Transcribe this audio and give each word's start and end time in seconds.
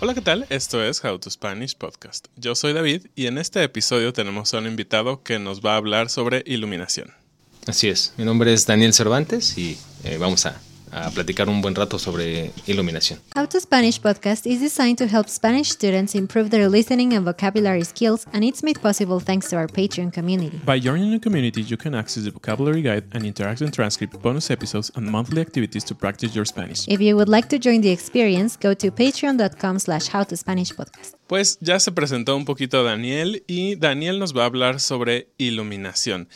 Hola, 0.00 0.14
¿qué 0.14 0.20
tal? 0.20 0.46
Esto 0.50 0.84
es 0.84 1.04
How 1.04 1.18
to 1.18 1.30
Spanish 1.30 1.76
Podcast. 1.76 2.28
Yo 2.36 2.54
soy 2.54 2.72
David 2.72 3.06
y 3.16 3.26
en 3.26 3.38
este 3.38 3.62
episodio 3.64 4.12
tenemos 4.12 4.54
a 4.54 4.58
un 4.58 4.66
invitado 4.66 5.22
que 5.24 5.38
nos 5.38 5.60
va 5.62 5.74
a 5.74 5.76
hablar 5.78 6.10
sobre 6.10 6.44
iluminación. 6.46 7.12
Así 7.66 7.88
es, 7.88 8.14
mi 8.16 8.24
nombre 8.24 8.52
es 8.52 8.66
Daniel 8.66 8.94
Cervantes 8.94 9.58
y 9.58 9.76
eh, 10.04 10.18
vamos 10.18 10.46
a, 10.46 10.60
a 10.96 11.10
platicar 11.10 11.48
un 11.48 11.60
buen 11.60 11.74
rato 11.74 11.98
sobre 11.98 12.52
iluminación. 12.66 13.20
How 13.36 13.46
to 13.46 13.60
Spanish 13.60 14.00
podcast 14.00 14.46
is 14.46 14.60
designed 14.60 14.96
to 14.96 15.06
help 15.06 15.28
Spanish 15.28 15.70
students 15.70 16.14
improve 16.14 16.48
their 16.48 16.68
listening 16.70 17.12
and 17.12 17.24
vocabulary 17.24 17.84
skills, 17.84 18.26
and 18.32 18.42
it's 18.42 18.62
made 18.62 18.80
possible 18.80 19.20
thanks 19.20 19.48
to 19.50 19.56
our 19.56 19.68
Patreon 19.68 20.10
community. 20.10 20.58
By 20.64 20.80
joining 20.80 21.10
the 21.10 21.20
community, 21.20 21.60
you 21.62 21.76
can 21.76 21.94
access 21.94 22.24
the 22.24 22.30
vocabulary 22.30 22.80
guide 22.80 23.04
and 23.12 23.24
interactive 23.24 23.70
transcript, 23.72 24.20
bonus 24.22 24.50
episodes, 24.50 24.90
and 24.96 25.06
monthly 25.10 25.42
activities 25.42 25.84
to 25.84 25.94
practice 25.94 26.34
your 26.34 26.46
Spanish. 26.46 26.88
If 26.88 27.00
you 27.00 27.14
would 27.16 27.28
like 27.28 27.48
to 27.50 27.58
join 27.58 27.82
the 27.82 27.90
experience, 27.90 28.56
go 28.56 28.74
to 28.74 28.90
patreon.com 28.90 29.78
slash 29.78 30.08
howtospanishpodcast. 30.08 31.14
Pues 31.26 31.58
ya 31.60 31.78
se 31.80 31.92
presentó 31.92 32.36
un 32.36 32.44
poquito 32.44 32.84
Daniel 32.84 33.42
y 33.46 33.74
Daniel 33.76 34.18
nos 34.18 34.32
va 34.32 34.44
a 34.44 34.46
hablar 34.46 34.80
sobre 34.80 35.28
iluminación. 35.38 36.28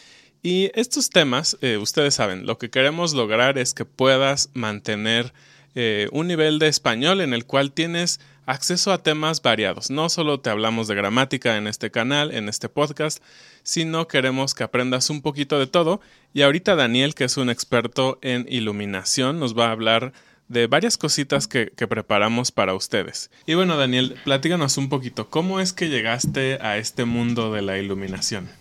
Y 0.43 0.71
estos 0.75 1.11
temas, 1.11 1.59
eh, 1.61 1.77
ustedes 1.77 2.15
saben, 2.15 2.47
lo 2.47 2.57
que 2.57 2.71
queremos 2.71 3.13
lograr 3.13 3.59
es 3.59 3.75
que 3.75 3.85
puedas 3.85 4.49
mantener 4.55 5.35
eh, 5.75 6.09
un 6.13 6.29
nivel 6.29 6.59
de 6.59 6.69
español 6.69 7.21
en 7.21 7.35
el 7.35 7.45
cual 7.45 7.73
tienes 7.73 8.21
acceso 8.47 8.91
a 8.91 9.03
temas 9.03 9.43
variados. 9.43 9.91
No 9.91 10.09
solo 10.09 10.41
te 10.41 10.49
hablamos 10.49 10.89
de 10.89 10.95
gramática 10.95 11.57
en 11.59 11.67
este 11.67 11.91
canal, 11.91 12.33
en 12.33 12.49
este 12.49 12.69
podcast, 12.71 13.23
sino 13.63 14.09
queremos 14.09 14.55
que 14.55 14.65
aprendas 14.65 15.11
un 15.11 15.21
poquito 15.21 15.59
de 15.59 15.67
todo. 15.67 16.01
Y 16.33 16.43
ahorita 16.43 16.75
Daniel, 16.75 17.15
que 17.15 17.25
es 17.25 17.37
un 17.37 17.51
experto 17.51 18.19
en 18.23 18.47
iluminación, 18.49 19.39
nos 19.39 19.57
va 19.57 19.67
a 19.67 19.73
hablar 19.73 20.13
de 20.49 20.67
varias 20.67 20.97
cositas 20.97 21.47
que, 21.47 21.71
que 21.77 21.87
preparamos 21.87 22.51
para 22.51 22.75
ustedes. 22.75 23.31
Y 23.47 23.55
bueno, 23.55 23.77
Daniel, 23.77 24.17
platíganos 24.25 24.79
un 24.79 24.89
poquito, 24.89 25.29
¿cómo 25.29 25.61
es 25.61 25.73
que 25.73 25.91
llegaste 25.91 26.59
a 26.61 26.79
este 26.79 27.05
mundo 27.05 27.53
de 27.53 27.63
la 27.63 27.79
iluminación? 27.79 28.60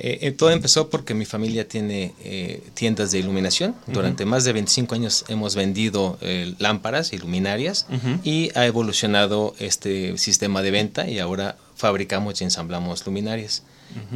Eh, 0.00 0.18
eh, 0.22 0.30
todo 0.30 0.50
empezó 0.50 0.90
porque 0.90 1.12
mi 1.12 1.24
familia 1.24 1.66
tiene 1.66 2.14
eh, 2.22 2.62
tiendas 2.74 3.10
de 3.10 3.18
iluminación. 3.18 3.74
Durante 3.88 4.24
más 4.24 4.44
de 4.44 4.52
25 4.52 4.94
años 4.94 5.24
hemos 5.28 5.56
vendido 5.56 6.18
eh, 6.20 6.54
lámparas, 6.58 7.12
iluminarias, 7.12 7.86
y 8.22 8.50
ha 8.54 8.64
evolucionado 8.66 9.54
este 9.58 10.16
sistema 10.16 10.62
de 10.62 10.70
venta 10.70 11.08
y 11.08 11.18
ahora 11.18 11.56
fabricamos 11.74 12.40
y 12.40 12.44
ensamblamos 12.44 13.04
luminarias. 13.04 13.64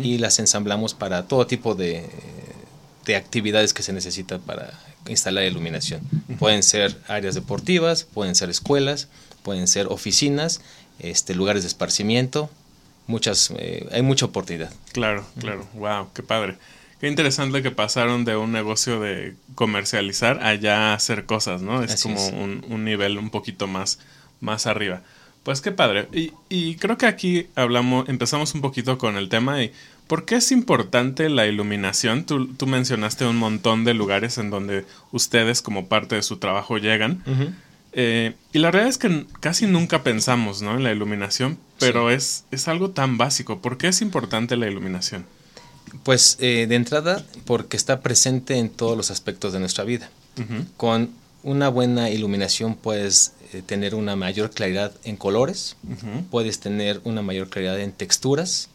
Y 0.00 0.19
las 0.19 0.38
ensamblamos 0.38 0.94
para 0.94 1.27
todo 1.27 1.47
tipo 1.47 1.75
de, 1.75 2.06
de 3.06 3.16
actividades 3.16 3.72
que 3.72 3.83
se 3.83 3.92
necesita 3.92 4.38
para 4.38 4.78
instalar 5.08 5.44
iluminación. 5.44 6.03
Pueden 6.38 6.62
ser 6.62 6.97
áreas 7.08 7.34
deportivas, 7.34 8.05
pueden 8.05 8.34
ser 8.34 8.50
escuelas, 8.50 9.08
pueden 9.42 9.66
ser 9.66 9.86
oficinas, 9.88 10.60
este, 10.98 11.34
lugares 11.34 11.62
de 11.62 11.69
esparcimiento, 11.69 12.50
muchas, 13.06 13.53
eh, 13.56 13.89
hay 13.92 14.03
mucha 14.03 14.27
oportunidad. 14.27 14.72
Claro, 14.92 15.25
claro. 15.39 15.67
Wow, 15.75 16.08
qué 16.14 16.22
padre. 16.22 16.56
Qué 17.00 17.09
interesante 17.09 17.62
que 17.62 17.72
pasaron 17.72 18.25
de 18.25 18.36
un 18.36 18.53
negocio 18.53 19.00
de 19.00 19.34
comercializar 19.56 20.42
a 20.44 20.55
ya 20.55 20.94
hacer 20.94 21.27
cosas, 21.27 21.61
¿no? 21.61 21.83
Es 21.83 21.94
Así 21.94 22.05
como 22.05 22.17
es. 22.17 22.33
Un, 22.33 22.64
un 22.69 22.84
nivel 22.84 23.19
un 23.19 23.31
poquito 23.31 23.67
más, 23.67 23.98
más 24.41 24.67
arriba. 24.67 25.03
Pues 25.42 25.61
qué 25.61 25.72
padre. 25.72 26.06
Y, 26.12 26.33
y 26.48 26.77
creo 26.77 26.97
que 26.97 27.06
aquí 27.06 27.48
hablamos, 27.56 28.09
empezamos 28.09 28.55
un 28.55 28.61
poquito 28.61 28.98
con 28.98 29.16
el 29.16 29.28
tema 29.28 29.61
y 29.62 29.72
¿por 30.06 30.25
qué 30.25 30.37
es 30.37 30.53
importante 30.53 31.28
la 31.28 31.47
iluminación? 31.47 32.25
Tú, 32.25 32.47
tú 32.55 32.69
mencionaste 32.69 33.27
un 33.27 33.37
montón 33.37 33.84
de 33.84 33.94
lugares 33.94 34.38
en 34.38 34.50
donde 34.50 34.84
ustedes 35.10 35.60
como 35.60 35.87
parte 35.88 36.15
de 36.15 36.22
su 36.22 36.37
trabajo 36.37 36.78
llegan. 36.78 37.25
Eh, 37.92 38.34
y 38.53 38.58
la 38.58 38.70
realidad 38.70 38.91
es 38.91 38.98
que 38.98 39.26
casi 39.41 39.66
nunca 39.66 40.03
pensamos 40.03 40.62
¿no? 40.62 40.75
en 40.75 40.82
la 40.82 40.92
iluminación, 40.92 41.58
pero 41.78 42.10
es, 42.10 42.44
es 42.50 42.69
algo 42.69 42.91
tan 42.91 43.19
básico. 43.19 43.60
¿Por 43.60 43.76
qué 43.76 43.88
es 43.88 44.00
importante 44.00 44.56
la 44.56 44.66
iluminación? 44.66 45.26
Pues 46.03 46.38
eh, 46.41 46.66
de 46.69 46.75
entrada, 46.75 47.25
porque 47.44 47.76
está 47.76 48.00
presente 48.00 48.56
en 48.56 48.70
todos 48.70 48.97
los 48.97 49.10
aspectos 49.10 49.53
de 49.53 49.60
nuestra 49.60 49.84
vida. 49.84 50.10
Con 50.78 51.10
una 51.42 51.69
buena 51.69 52.08
iluminación 52.08 52.75
puedes 52.75 53.34
eh, 53.53 53.60
tener 53.60 53.94
una 53.94 54.16
mayor 54.16 54.50
claridad 54.50 54.92
en 55.04 55.16
colores, 55.16 55.76
puedes 56.30 56.59
tener 56.60 57.03
una 57.04 57.20
mayor 57.20 57.50
claridad 57.50 57.78
en 57.78 57.92
texturas, 57.92 58.70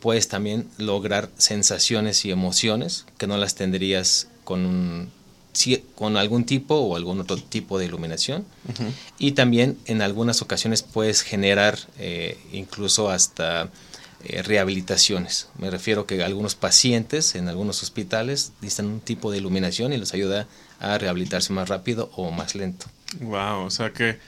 puedes 0.00 0.28
también 0.28 0.68
lograr 0.78 1.30
sensaciones 1.38 2.24
y 2.24 2.30
emociones 2.30 3.06
que 3.18 3.26
no 3.26 3.36
las 3.36 3.56
tendrías 3.56 4.28
con 4.44 4.64
un 4.64 5.10
con 5.94 6.16
algún 6.16 6.44
tipo 6.44 6.74
o 6.76 6.96
algún 6.96 7.20
otro 7.20 7.36
tipo 7.36 7.78
de 7.78 7.86
iluminación 7.86 8.44
y 9.18 9.32
también 9.32 9.78
en 9.86 10.02
algunas 10.02 10.42
ocasiones 10.42 10.82
puedes 10.82 11.22
generar 11.22 11.78
eh, 11.98 12.38
incluso 12.52 13.10
hasta 13.10 13.70
eh, 14.24 14.42
rehabilitaciones. 14.42 15.48
Me 15.58 15.70
refiero 15.70 16.06
que 16.06 16.22
algunos 16.22 16.54
pacientes 16.54 17.34
en 17.34 17.48
algunos 17.48 17.82
hospitales 17.82 18.52
necesitan 18.60 18.86
un 18.86 19.00
tipo 19.00 19.30
de 19.30 19.38
iluminación 19.38 19.92
y 19.92 19.96
los 19.96 20.14
ayuda 20.14 20.46
a 20.80 20.98
rehabilitarse 20.98 21.52
más 21.52 21.68
rápido 21.68 22.10
o 22.16 22.30
más 22.30 22.54
lento. 22.54 22.86
Wow, 23.20 23.64
o 23.64 23.70
sea 23.70 23.92
que 23.92 24.18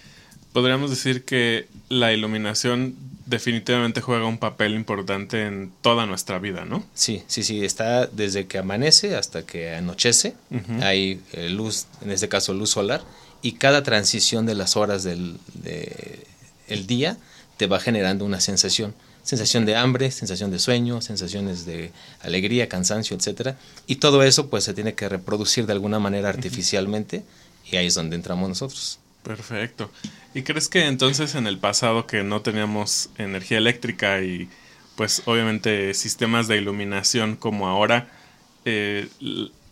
podríamos 0.53 0.91
decir 0.91 1.25
que 1.25 1.69
la 1.89 2.13
iluminación 2.13 2.97
definitivamente 3.29 4.01
juega 4.01 4.27
un 4.27 4.39
papel 4.39 4.75
importante 4.75 5.47
en 5.47 5.73
toda 5.83 6.07
nuestra 6.07 6.39
vida, 6.39 6.65
¿no? 6.65 6.85
Sí, 6.95 7.23
sí, 7.27 7.43
sí, 7.43 7.65
está 7.65 8.07
desde 8.07 8.47
que 8.47 8.59
amanece 8.59 9.17
hasta 9.17 9.45
que 9.45 9.75
anochece. 9.75 10.35
Hay 10.83 11.21
eh, 11.33 11.49
luz, 11.49 11.87
en 12.03 12.11
este 12.11 12.29
caso 12.29 12.55
luz 12.55 12.71
solar, 12.71 13.03
y 13.43 13.53
cada 13.53 13.83
transición 13.83 14.47
de 14.47 14.55
las 14.55 14.77
horas 14.77 15.05
del 15.05 15.39
de- 15.55 16.27
el 16.69 16.87
día 16.87 17.17
te 17.57 17.67
va 17.67 17.81
generando 17.81 18.25
una 18.25 18.41
sensación. 18.41 18.95
Sensación 19.23 19.67
de 19.67 19.77
hambre, 19.77 20.11
sensación 20.11 20.51
de 20.51 20.59
sueño, 20.59 21.01
sensaciones 21.03 21.67
de 21.67 21.93
alegría, 22.23 22.69
cansancio, 22.69 23.15
etcétera. 23.17 23.59
Y 23.87 23.97
todo 23.97 24.23
eso 24.23 24.49
pues 24.49 24.65
se 24.65 24.73
tiene 24.73 24.95
que 24.95 25.07
reproducir 25.09 25.67
de 25.67 25.73
alguna 25.75 25.99
manera 25.99 26.31
artificialmente 26.31 27.25
y 27.71 27.77
ahí 27.77 27.87
es 27.89 27.95
donde 27.95 28.17
entramos 28.17 28.49
nosotros. 28.49 28.99
Perfecto. 29.23 29.91
¿Y 30.35 30.43
crees 30.43 30.69
que 30.69 30.87
entonces 30.87 31.35
en 31.35 31.47
el 31.47 31.59
pasado 31.59 32.07
que 32.07 32.23
no 32.23 32.41
teníamos 32.43 33.11
energía 33.19 33.59
eléctrica 33.59 34.21
y 34.23 34.49
pues 34.97 35.23
obviamente 35.27 35.95
sistemas 35.95 36.49
de 36.49 36.57
iluminación 36.57 37.37
como 37.37 37.69
ahora, 37.69 38.09
eh, 38.65 39.09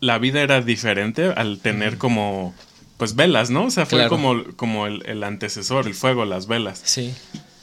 la 0.01 0.19
vida 0.19 0.41
era 0.43 0.61
diferente 0.61 1.27
al 1.37 1.59
tener 1.61 1.99
como 1.99 2.55
pues 2.97 3.15
velas, 3.15 3.51
¿no? 3.51 3.65
O 3.67 3.71
sea, 3.71 3.85
fue 3.87 3.99
Claro. 3.99 4.11
como, 4.11 4.45
como 4.57 4.87
el, 4.87 5.05
el 5.07 5.23
antecesor, 5.25 5.87
el 5.87 5.95
fuego, 5.95 6.25
las 6.25 6.47
velas. 6.47 6.81
Sí, 6.85 7.15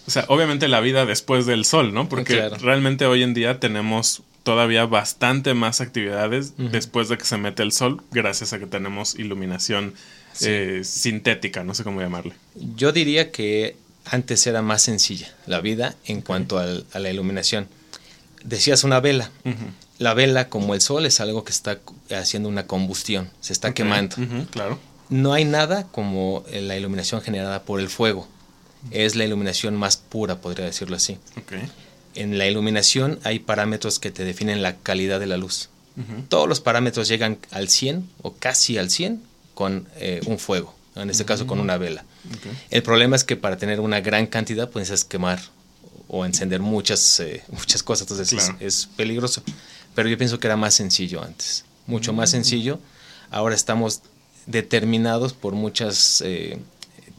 O 0.05 0.11
sea, 0.11 0.25
obviamente 0.27 0.67
la 0.67 0.79
vida 0.81 1.05
después 1.05 1.45
del 1.45 1.65
sol, 1.65 1.93
¿no? 1.93 2.07
Porque 2.09 2.33
Claro. 2.35 2.57
realmente 2.57 3.05
hoy 3.05 3.23
en 3.23 3.33
día 3.33 3.59
tenemos 3.59 4.21
todavía 4.43 4.85
bastante 4.85 5.53
más 5.53 5.81
actividades 5.81 6.53
después 6.57 7.09
de 7.09 7.17
que 7.17 7.25
se 7.25 7.37
mete 7.37 7.63
el 7.63 7.71
sol, 7.71 8.01
gracias 8.11 8.53
a 8.53 8.59
que 8.59 8.65
tenemos 8.67 9.15
iluminación 9.15 9.93
Sí. 10.33 10.45
eh, 10.49 10.81
sintética, 10.83 11.63
no 11.63 11.73
sé 11.75 11.83
cómo 11.83 12.01
llamarle. 12.01 12.33
Yo 12.75 12.91
diría 12.91 13.31
que 13.31 13.75
antes 14.05 14.45
era 14.47 14.61
más 14.61 14.81
sencilla 14.81 15.33
la 15.45 15.61
vida 15.61 15.95
en 16.05 16.21
cuanto 16.21 16.57
al- 16.57 16.85
a 16.91 16.99
la 16.99 17.09
iluminación. 17.11 17.67
Decías 18.43 18.83
una 18.83 18.99
vela. 18.99 19.31
La 19.99 20.13
vela, 20.15 20.49
como 20.49 20.73
el 20.73 20.81
sol, 20.81 21.05
es 21.05 21.19
algo 21.21 21.43
que 21.45 21.51
está 21.51 21.79
haciendo 22.13 22.49
una 22.49 22.65
combustión, 22.67 23.29
se 23.41 23.53
está 23.53 23.73
quemando. 23.73 24.15
claro. 24.51 24.79
No 25.09 25.33
hay 25.33 25.45
nada 25.45 25.85
como 25.91 26.43
eh, 26.51 26.61
la 26.61 26.75
iluminación 26.75 27.21
generada 27.21 27.61
por 27.63 27.79
el 27.79 27.89
fuego. 27.89 28.27
Es 28.91 29.15
la 29.15 29.23
iluminación 29.25 29.75
más 29.75 29.95
pura, 29.97 30.41
podría 30.41 30.65
decirlo 30.65 30.95
así. 30.97 31.17
Ok. 31.37 31.53
En 32.15 32.37
la 32.37 32.47
iluminación 32.47 33.19
hay 33.23 33.39
parámetros 33.39 33.99
que 33.99 34.11
te 34.11 34.23
definen 34.23 34.61
la 34.61 34.75
calidad 34.77 35.19
de 35.19 35.27
la 35.27 35.37
luz. 35.37 35.69
Todos 36.27 36.49
los 36.49 36.59
parámetros 36.59 37.07
llegan 37.07 37.37
al 37.51 37.69
100 37.69 38.09
o 38.23 38.33
casi 38.33 38.77
al 38.79 38.89
100 38.89 39.21
con 39.53 39.87
eh, 39.97 40.21
un 40.25 40.39
fuego, 40.39 40.73
en 40.95 41.09
este 41.11 41.23
caso 41.25 41.45
con 41.45 41.59
una 41.59 41.77
vela. 41.77 42.03
El 42.71 42.81
problema 42.81 43.15
es 43.15 43.23
que 43.23 43.35
para 43.35 43.57
tener 43.57 43.79
una 43.79 44.01
gran 44.01 44.25
cantidad 44.25 44.67
necesitas 44.73 45.05
quemar 45.05 45.39
o 46.07 46.25
encender 46.25 46.61
muchas, 46.61 47.19
eh, 47.19 47.43
muchas 47.51 47.83
cosas, 47.83 48.03
entonces 48.09 48.33
es- 48.33 48.43
Claro. 48.45 48.57
es, 48.59 48.87
peligroso. 48.95 49.43
Pero 49.93 50.09
yo 50.09 50.17
pienso 50.17 50.39
que 50.39 50.47
era 50.47 50.57
más 50.57 50.73
sencillo 50.73 51.23
antes, 51.23 51.65
mucho 51.85 52.11
más 52.13 52.31
sencillo. 52.31 52.79
Ahora 53.29 53.53
estamos 53.53 54.01
determinados 54.47 55.33
por 55.33 55.53
muchos 55.53 56.21
eh, 56.25 56.57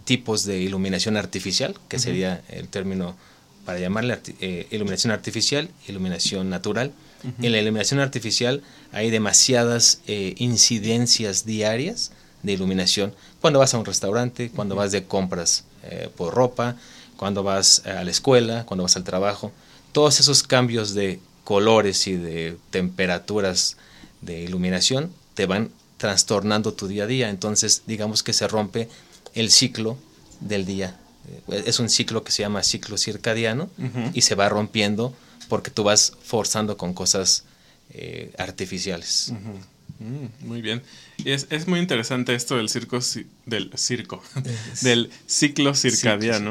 tipos 0.04 0.44
de 0.44 0.58
iluminación 0.60 1.16
artificial, 1.16 1.74
que 1.88 1.98
sería 1.98 2.42
el 2.48 2.68
término 2.68 3.16
para 3.64 3.78
llamarle 3.78 4.14
arti- 4.14 4.34
eh, 4.40 4.66
iluminación 4.70 5.12
artificial, 5.12 5.68
iluminación 5.88 6.50
natural. 6.50 6.92
En 7.40 7.52
la 7.52 7.58
iluminación 7.58 8.00
artificial 8.00 8.62
hay 8.92 9.10
demasiadas 9.10 10.00
eh, 10.06 10.34
incidencias 10.36 11.46
diarias 11.46 12.12
de 12.42 12.52
iluminación. 12.52 13.14
Cuando 13.40 13.58
vas 13.60 13.72
a 13.72 13.78
un 13.78 13.86
restaurante, 13.86 14.50
cuando 14.50 14.74
vas 14.76 14.92
de 14.92 15.04
compras 15.04 15.64
eh, 15.84 16.10
por 16.14 16.34
ropa, 16.34 16.76
cuando 17.16 17.42
vas 17.42 17.86
a 17.86 18.04
la 18.04 18.10
escuela, 18.10 18.66
cuando 18.66 18.82
vas 18.82 18.96
al 18.96 19.04
trabajo. 19.04 19.52
Todos 19.92 20.20
esos 20.20 20.42
cambios 20.42 20.92
de 20.92 21.18
colores 21.44 22.06
y 22.06 22.16
de 22.16 22.58
temperaturas 22.70 23.78
de 24.20 24.42
iluminación 24.42 25.10
te 25.34 25.46
van 25.46 25.70
trastornando 25.96 26.74
tu 26.74 26.88
día 26.88 27.04
a 27.04 27.06
día. 27.06 27.30
Entonces, 27.30 27.84
digamos 27.86 28.22
que 28.22 28.34
se 28.34 28.46
rompe 28.48 28.88
el 29.34 29.50
ciclo 29.50 29.96
del 30.40 30.66
día. 30.66 30.98
Eh, 31.48 31.64
Es 31.66 31.78
un 31.80 31.88
ciclo 31.88 32.22
que 32.24 32.32
se 32.32 32.42
llama 32.42 32.62
ciclo 32.62 32.96
circadiano 32.98 33.70
y 34.14 34.20
se 34.22 34.34
va 34.34 34.48
rompiendo 34.48 35.14
porque 35.48 35.70
tú 35.70 35.84
vas 35.84 36.12
forzando 36.22 36.76
con 36.76 36.94
cosas 36.94 37.44
eh, 37.90 38.32
artificiales. 38.38 39.32
Mm, 40.00 40.46
muy 40.48 40.60
bien. 40.62 40.82
Y 41.18 41.30
es, 41.30 41.46
es 41.50 41.68
muy 41.68 41.78
interesante 41.78 42.34
esto 42.34 42.56
del 42.56 42.68
circo, 42.68 42.96
ci- 42.98 43.26
del 43.46 43.70
circo, 43.76 44.22
del 44.82 45.10
ciclo 45.26 45.74
circadiano. 45.74 46.50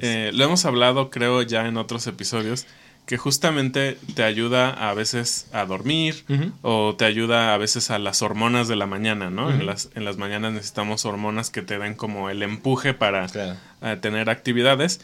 Eh, 0.00 0.30
lo 0.32 0.44
hemos 0.44 0.64
hablado, 0.64 1.10
creo, 1.10 1.42
ya 1.42 1.66
en 1.66 1.76
otros 1.76 2.06
episodios, 2.06 2.64
que 3.08 3.16
justamente 3.16 3.96
te 4.14 4.22
ayuda 4.22 4.68
a 4.68 4.92
veces 4.92 5.46
a 5.52 5.64
dormir 5.64 6.26
o 6.60 6.94
te 6.94 7.06
ayuda 7.06 7.54
a 7.54 7.56
veces 7.56 7.90
a 7.90 7.98
las 7.98 8.20
hormonas 8.20 8.68
de 8.68 8.76
la 8.76 8.84
mañana, 8.86 9.30
¿no? 9.30 9.50
en, 9.50 9.64
las, 9.64 9.88
en 9.94 10.04
las 10.04 10.18
mañanas 10.18 10.52
necesitamos 10.52 11.06
hormonas 11.06 11.48
que 11.48 11.62
te 11.62 11.78
den 11.78 11.94
como 11.94 12.28
el 12.28 12.42
empuje 12.42 12.92
para 12.92 13.26
Claro. 13.28 13.56
eh, 13.80 13.96
tener 13.98 14.28
actividades. 14.28 15.00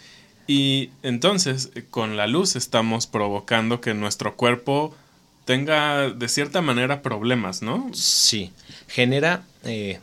Y 0.46 0.90
entonces, 1.02 1.70
con 1.88 2.18
la 2.18 2.26
luz 2.26 2.56
estamos 2.56 3.06
provocando 3.06 3.80
que 3.80 3.94
nuestro 3.94 4.36
cuerpo 4.36 4.94
tenga 5.46 6.10
de 6.10 6.28
cierta 6.28 6.60
manera 6.60 7.00
problemas, 7.00 7.62
¿no? 7.62 7.88
Sí, 7.94 8.52
genera, 8.86 9.44
eh, 9.64 9.98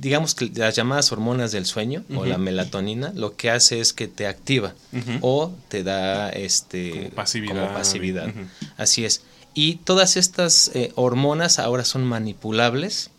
digamos 0.00 0.34
que 0.34 0.50
las 0.54 0.74
llamadas 0.74 1.12
hormonas 1.12 1.52
del 1.52 1.66
sueño 1.66 2.04
o 2.14 2.24
la 2.24 2.38
melatonina, 2.38 3.12
lo 3.14 3.36
que 3.36 3.50
hace 3.50 3.80
es 3.80 3.92
que 3.92 4.08
te 4.08 4.26
activa 4.26 4.74
o 5.20 5.52
te 5.68 5.82
da 5.82 6.30
este 6.30 6.90
Como 6.90 7.10
pasividad. 7.10 7.54
como 7.54 7.72
pasividad. 7.74 8.28
Ujú. 8.28 8.40
Así 8.76 9.04
es. 9.04 9.22
Y 9.54 9.76
todas 9.76 10.16
estas 10.16 10.70
eh, 10.74 10.92
hormonas 10.96 11.58
ahora 11.58 11.84
son 11.84 12.04
manipulables 12.04 13.10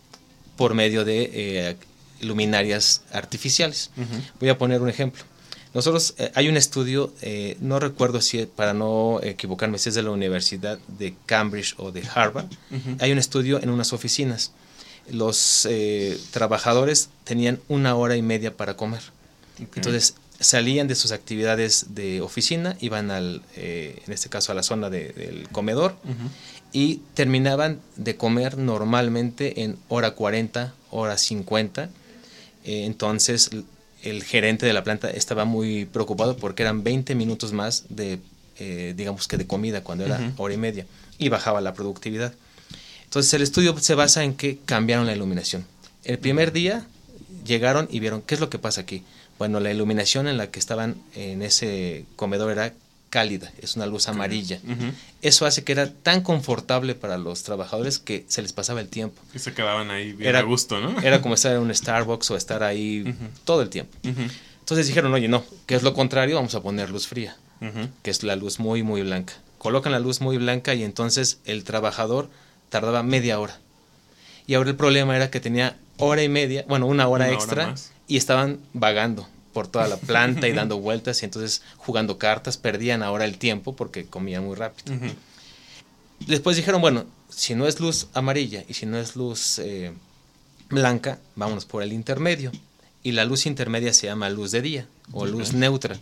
por 0.55 0.73
medio 0.73 1.03
de 1.05 1.29
eh, 1.33 1.77
luminarias 2.21 3.03
artificiales. 3.11 3.91
Voy 4.39 4.49
a 4.49 4.57
poner 4.57 4.81
un 4.81 4.89
ejemplo. 4.89 5.23
Nosotros, 5.73 6.15
eh, 6.17 6.31
hay 6.33 6.47
un 6.47 6.57
estudio, 6.57 7.13
eh, 7.21 7.57
no 7.59 7.79
recuerdo 7.79 8.21
si, 8.21 8.45
para 8.45 8.73
no 8.73 9.19
equivocarme, 9.21 9.77
si 9.77 9.89
es 9.89 9.95
de 9.95 10.01
la 10.03 10.11
Universidad 10.11 10.79
de 10.87 11.13
Cambridge 11.25 11.75
o 11.77 11.91
de 11.91 12.03
Harvard, 12.13 12.47
hay 12.99 13.11
un 13.11 13.17
estudio 13.19 13.61
en 13.61 13.69
unas 13.69 13.93
oficinas. 13.93 14.53
Los 15.11 15.67
eh, 15.69 16.17
trabajadores 16.31 17.09
tenían 17.23 17.59
una 17.67 17.95
hora 17.95 18.15
y 18.15 18.21
media 18.21 18.55
para 18.55 18.75
comer. 18.75 19.01
Entonces 19.79 20.15
salían 20.39 20.87
de 20.87 20.95
sus 20.95 21.11
actividades 21.11 21.95
de 21.95 22.21
oficina, 22.21 22.77
iban 22.79 23.09
al, 23.09 23.41
eh, 23.55 24.01
en 24.05 24.13
este 24.13 24.29
caso 24.29 24.51
a 24.51 24.55
la 24.55 24.61
zona 24.63 24.89
de- 24.89 25.09
del 25.13 25.49
comedor 25.49 25.95
y 26.73 27.01
terminaban 27.15 27.79
de 27.95 28.17
comer 28.17 28.57
normalmente 28.57 29.63
en 29.63 29.77
hora 29.87 30.11
40, 30.11 30.73
hora 30.91 31.17
50. 31.17 31.89
Eh, 32.65 32.85
entonces 32.85 33.49
el 34.03 34.23
gerente 34.23 34.65
de 34.67 34.73
la 34.73 34.83
planta 34.83 35.09
estaba 35.09 35.45
muy 35.45 35.85
preocupado 35.85 36.37
porque 36.37 36.61
eran 36.63 36.83
20 36.83 37.15
minutos 37.15 37.51
más 37.51 37.85
de, 37.89 38.19
eh, 38.59 38.93
digamos 38.95 39.27
que 39.27 39.37
de 39.37 39.47
comida 39.47 39.81
cuando 39.83 40.05
era 40.05 40.17
hora 40.37 40.53
y 40.53 40.57
media 40.57 40.85
y 41.17 41.29
bajaba 41.29 41.61
la 41.61 41.73
productividad. 41.73 42.33
Entonces 43.07 43.33
el 43.33 43.41
estudio 43.41 43.77
se 43.79 43.95
basa 43.95 44.23
en 44.23 44.35
que 44.35 44.59
cambiaron 44.65 45.05
la 45.05 45.13
iluminación. 45.15 45.65
El 46.03 46.19
primer 46.19 46.51
día 46.51 46.85
llegaron 47.45 47.87
y 47.91 47.99
vieron 47.99 48.21
qué 48.21 48.35
es 48.35 48.41
lo 48.41 48.49
que 48.49 48.59
pasa 48.59 48.81
aquí. 48.81 49.03
Bueno, 49.39 49.59
la 49.59 49.71
iluminación 49.71 50.27
en 50.27 50.37
la 50.37 50.49
que 50.51 50.59
estaban 50.59 50.95
en 51.15 51.41
ese 51.41 52.05
comedor 52.15 52.51
era 52.51 52.73
cálida, 53.09 53.51
es 53.61 53.75
una 53.77 53.85
luz 53.85 54.09
amarilla. 54.09 54.59
Eso 55.21 55.45
hace 55.45 55.63
que 55.63 55.71
era 55.71 55.89
tan 55.91 56.21
confortable 56.21 56.93
para 56.95 57.17
los 57.17 57.43
trabajadores 57.43 57.99
que 57.99 58.25
se 58.27 58.41
les 58.41 58.51
pasaba 58.51 58.81
el 58.81 58.89
tiempo. 58.89 59.21
Y 59.33 59.39
se 59.39 59.53
quedaban 59.53 59.89
ahí 59.91 60.11
bien 60.11 60.29
Era- 60.29 60.39
a 60.39 60.43
gusto, 60.43 60.79
¿no? 60.81 60.99
Era 61.03 61.21
como 61.21 61.35
estar 61.35 61.53
en 61.55 61.59
un 61.61 61.73
Starbucks 61.73 62.29
o 62.31 62.35
estar 62.37 62.63
ahí 62.63 63.15
todo 63.45 63.61
el 63.61 63.69
tiempo. 63.69 63.95
Entonces 64.03 64.87
dijeron, 64.87 65.13
oye, 65.13 65.29
no, 65.29 65.45
que 65.65 65.75
es 65.75 65.83
lo 65.83 65.93
contrario, 65.93 66.35
vamos 66.35 66.53
a 66.55 66.61
poner 66.61 66.89
luz 66.89 67.07
fría, 67.07 67.37
que 68.03 68.11
es 68.11 68.23
la 68.23 68.35
luz 68.35 68.59
muy, 68.59 68.83
muy 68.83 69.01
blanca. 69.03 69.33
Colocan 69.57 69.93
la 69.93 69.99
luz 69.99 70.19
muy 70.19 70.37
blanca 70.37 70.73
y 70.75 70.83
entonces 70.83 71.39
el 71.45 71.63
trabajador 71.63 72.29
tardaba 72.69 73.03
media 73.03 73.39
hora. 73.39 73.59
Y 74.45 74.53
ahora 74.53 74.69
el 74.69 74.75
problema 74.75 75.15
era 75.15 75.29
que 75.29 75.39
tenía 75.39 75.77
hora 75.97 76.23
y 76.23 76.29
media, 76.29 76.65
bueno, 76.67 76.87
una 76.87 77.07
hora 77.07 77.25
Una 77.25 77.33
extra 77.33 77.75
y 78.07 78.17
estaban 78.17 78.59
vagando 78.73 79.27
por 79.53 79.67
toda 79.67 79.87
la 79.87 79.97
planta 79.97 80.47
y 80.47 80.51
dando 80.53 80.79
vueltas 80.79 81.21
y 81.21 81.25
entonces 81.25 81.63
jugando 81.77 82.17
cartas, 82.17 82.57
perdían 82.57 83.03
ahora 83.03 83.25
el 83.25 83.37
tiempo 83.37 83.75
porque 83.75 84.05
comían 84.05 84.45
muy 84.45 84.55
rápido. 84.55 84.95
Después 86.25 86.55
dijeron, 86.55 86.81
bueno, 86.81 87.05
si 87.29 87.55
no 87.55 87.67
es 87.67 87.79
luz 87.79 88.07
amarilla 88.13 88.63
y 88.67 88.73
si 88.73 88.85
no 88.85 88.97
es 88.97 89.15
luz 89.15 89.59
eh, 89.59 89.91
blanca, 90.69 91.19
vámonos 91.35 91.65
por 91.65 91.83
el 91.83 91.93
intermedio. 91.93 92.51
Y 93.03 93.11
la 93.11 93.25
luz 93.25 93.45
intermedia 93.45 93.93
se 93.93 94.07
llama 94.07 94.29
luz 94.29 94.51
de 94.51 94.61
día 94.61 94.87
o 95.11 95.25
luz 95.25 95.53
neutra. 95.53 95.97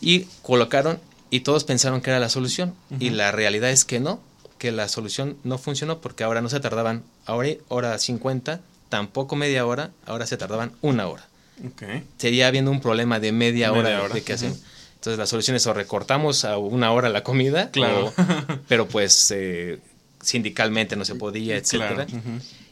Y 0.00 0.26
colocaron 0.42 1.00
y 1.30 1.40
todos 1.40 1.64
pensaron 1.64 2.00
que 2.00 2.10
era 2.10 2.18
la 2.20 2.28
solución. 2.28 2.74
Y 3.00 3.10
la 3.10 3.30
realidad 3.32 3.70
es 3.70 3.84
que 3.84 4.00
no, 4.00 4.20
que 4.62 4.70
la 4.70 4.86
solución 4.86 5.36
no 5.42 5.58
funcionó 5.58 6.00
porque 6.00 6.22
ahora 6.22 6.40
no 6.40 6.48
se 6.48 6.60
tardaban 6.60 7.02
ahora 7.26 7.48
hora 7.66 7.98
50, 7.98 8.60
tampoco 8.88 9.34
media 9.34 9.66
hora, 9.66 9.90
ahora 10.06 10.24
se 10.24 10.36
tardaban 10.36 10.70
una 10.82 11.08
hora. 11.08 11.26
Ok. 11.66 11.82
Sería 12.16 12.46
habiendo 12.46 12.70
un 12.70 12.80
problema 12.80 13.18
de 13.18 13.32
media, 13.32 13.72
Media 13.72 13.80
hora, 13.96 14.02
hora, 14.04 14.14
de 14.14 14.22
qué 14.22 14.34
hacemos. 14.34 14.60
Entonces 14.94 15.18
la 15.18 15.26
solución 15.26 15.56
es 15.56 15.66
o 15.66 15.74
recortamos 15.74 16.44
a 16.44 16.58
una 16.58 16.92
hora 16.92 17.08
la 17.08 17.24
comida, 17.24 17.72
Claro. 17.72 18.06
o- 18.06 18.12
pero 18.68 18.86
pues 18.86 19.32
eh, 19.34 19.80
sindicalmente 20.22 20.94
no 20.94 21.04
se 21.04 21.16
podía, 21.16 21.56
etcétera. 21.56 22.06
Claro. 22.06 22.22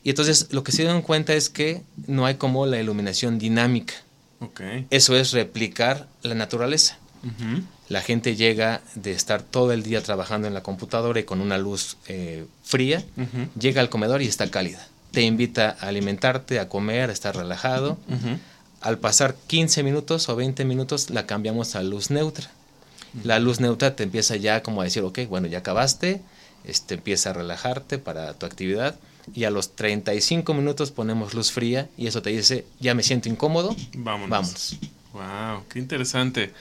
Y 0.05 0.11
entonces 0.11 0.47
lo 0.53 0.63
que 0.63 0.71
se 0.71 0.83
dieron 0.83 1.03
cuenta 1.03 1.35
es 1.35 1.51
que 1.51 1.83
no 2.07 2.25
hay 2.25 2.37
como 2.37 2.67
la 2.67 2.79
iluminación 2.79 3.41
dinámica. 3.41 3.95
Ok. 4.39 4.61
Eso 4.91 5.17
es 5.17 5.33
replicar 5.33 6.07
la 6.23 6.37
naturaleza. 6.37 6.99
La 7.89 8.01
gente 8.03 8.37
llega 8.37 8.81
de 8.95 9.13
estar 9.13 9.43
todo 9.43 9.73
el 9.73 9.83
día 9.83 10.03
trabajando 10.03 10.47
en 10.49 10.55
la 10.55 10.63
computadora 10.63 11.21
y 11.21 11.25
con 11.25 11.41
una 11.41 11.59
luz 11.59 11.97
eh, 12.09 12.47
fría, 12.63 13.05
llega 13.59 13.81
al 13.81 13.91
comedor 13.91 14.23
y 14.23 14.27
está 14.27 14.51
cálida. 14.51 14.87
Te 15.11 15.23
invita 15.23 15.77
a 15.81 15.89
alimentarte, 15.89 16.61
a 16.61 16.69
comer, 16.69 17.11
a 17.11 17.13
estar 17.13 17.37
relajado. 17.37 17.99
Al 18.81 18.99
pasar 18.99 19.35
15 19.49 19.83
minutos 19.83 20.29
o 20.29 20.37
20 20.37 20.65
minutos 20.65 21.11
la 21.11 21.27
cambiamos 21.27 21.75
a 21.77 21.83
luz 21.83 22.11
neutra. 22.11 22.49
La 23.25 23.39
luz 23.41 23.61
neutra 23.61 23.97
te 23.97 24.05
empieza 24.05 24.37
ya 24.37 24.63
como 24.63 24.81
a 24.81 24.85
decir, 24.85 25.03
ok, 25.03 25.19
bueno, 25.29 25.49
ya 25.49 25.59
acabaste, 25.59 26.23
este, 26.65 26.95
empieza 26.95 27.31
a 27.31 27.33
relajarte 27.33 27.99
para 27.99 28.33
tu 28.35 28.47
actividad 28.47 28.95
y 29.35 29.45
a 29.45 29.51
los 29.51 29.75
35 29.75 30.55
minutos 30.55 30.93
ponemos 30.93 31.35
luz 31.35 31.51
fría 31.51 31.89
y 31.99 32.07
eso 32.07 32.23
te 32.23 32.31
dice, 32.31 32.65
ya 32.79 32.95
me 32.95 33.03
siento 33.03 33.29
incómodo, 33.29 33.75
Vámonos. 33.95 34.31
vámonos. 34.31 34.77
Wow, 35.13 35.65
qué 35.69 35.81
interesante. 35.81 36.53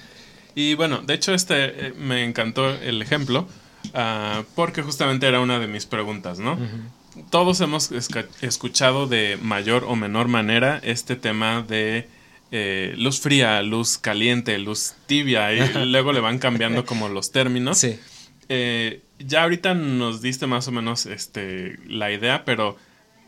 Y 0.56 0.74
bueno, 0.74 1.02
de 1.02 1.14
hecho 1.14 1.34
este 1.34 1.88
eh, 1.88 1.94
me 1.98 2.24
encantó 2.24 2.70
el 2.70 3.02
ejemplo 3.02 3.48
ah, 3.94 4.44
porque 4.56 4.82
justamente 4.82 5.28
era 5.28 5.40
una 5.40 5.60
de 5.60 5.68
mis 5.68 5.86
preguntas, 5.86 6.40
¿no? 6.40 6.58
Todos 7.30 7.60
hemos 7.62 7.92
escuchado 8.42 9.08
de 9.08 9.38
mayor 9.42 9.84
o 9.86 9.96
menor 9.96 10.28
manera 10.28 10.80
este 10.84 11.16
tema 11.16 11.62
de 11.62 12.08
eh, 12.52 12.94
luz 12.98 13.20
fría, 13.20 13.62
luz 13.62 13.98
caliente, 13.98 14.58
luz 14.58 14.94
tibia 15.06 15.54
y 15.54 15.86
luego 15.86 16.14
le 16.14 16.20
van 16.20 16.40
cambiando 16.40 16.86
como 16.86 17.10
los 17.10 17.32
términos. 17.32 17.78
Sí. 17.78 18.00
Eh, 18.48 19.02
ya 19.20 19.44
ahorita 19.44 19.76
nos 19.76 20.22
diste 20.22 20.48
más 20.48 20.68
o 20.68 20.72
menos 20.72 21.06
este, 21.06 21.78
la 21.88 22.12
idea, 22.12 22.46
pero 22.46 22.78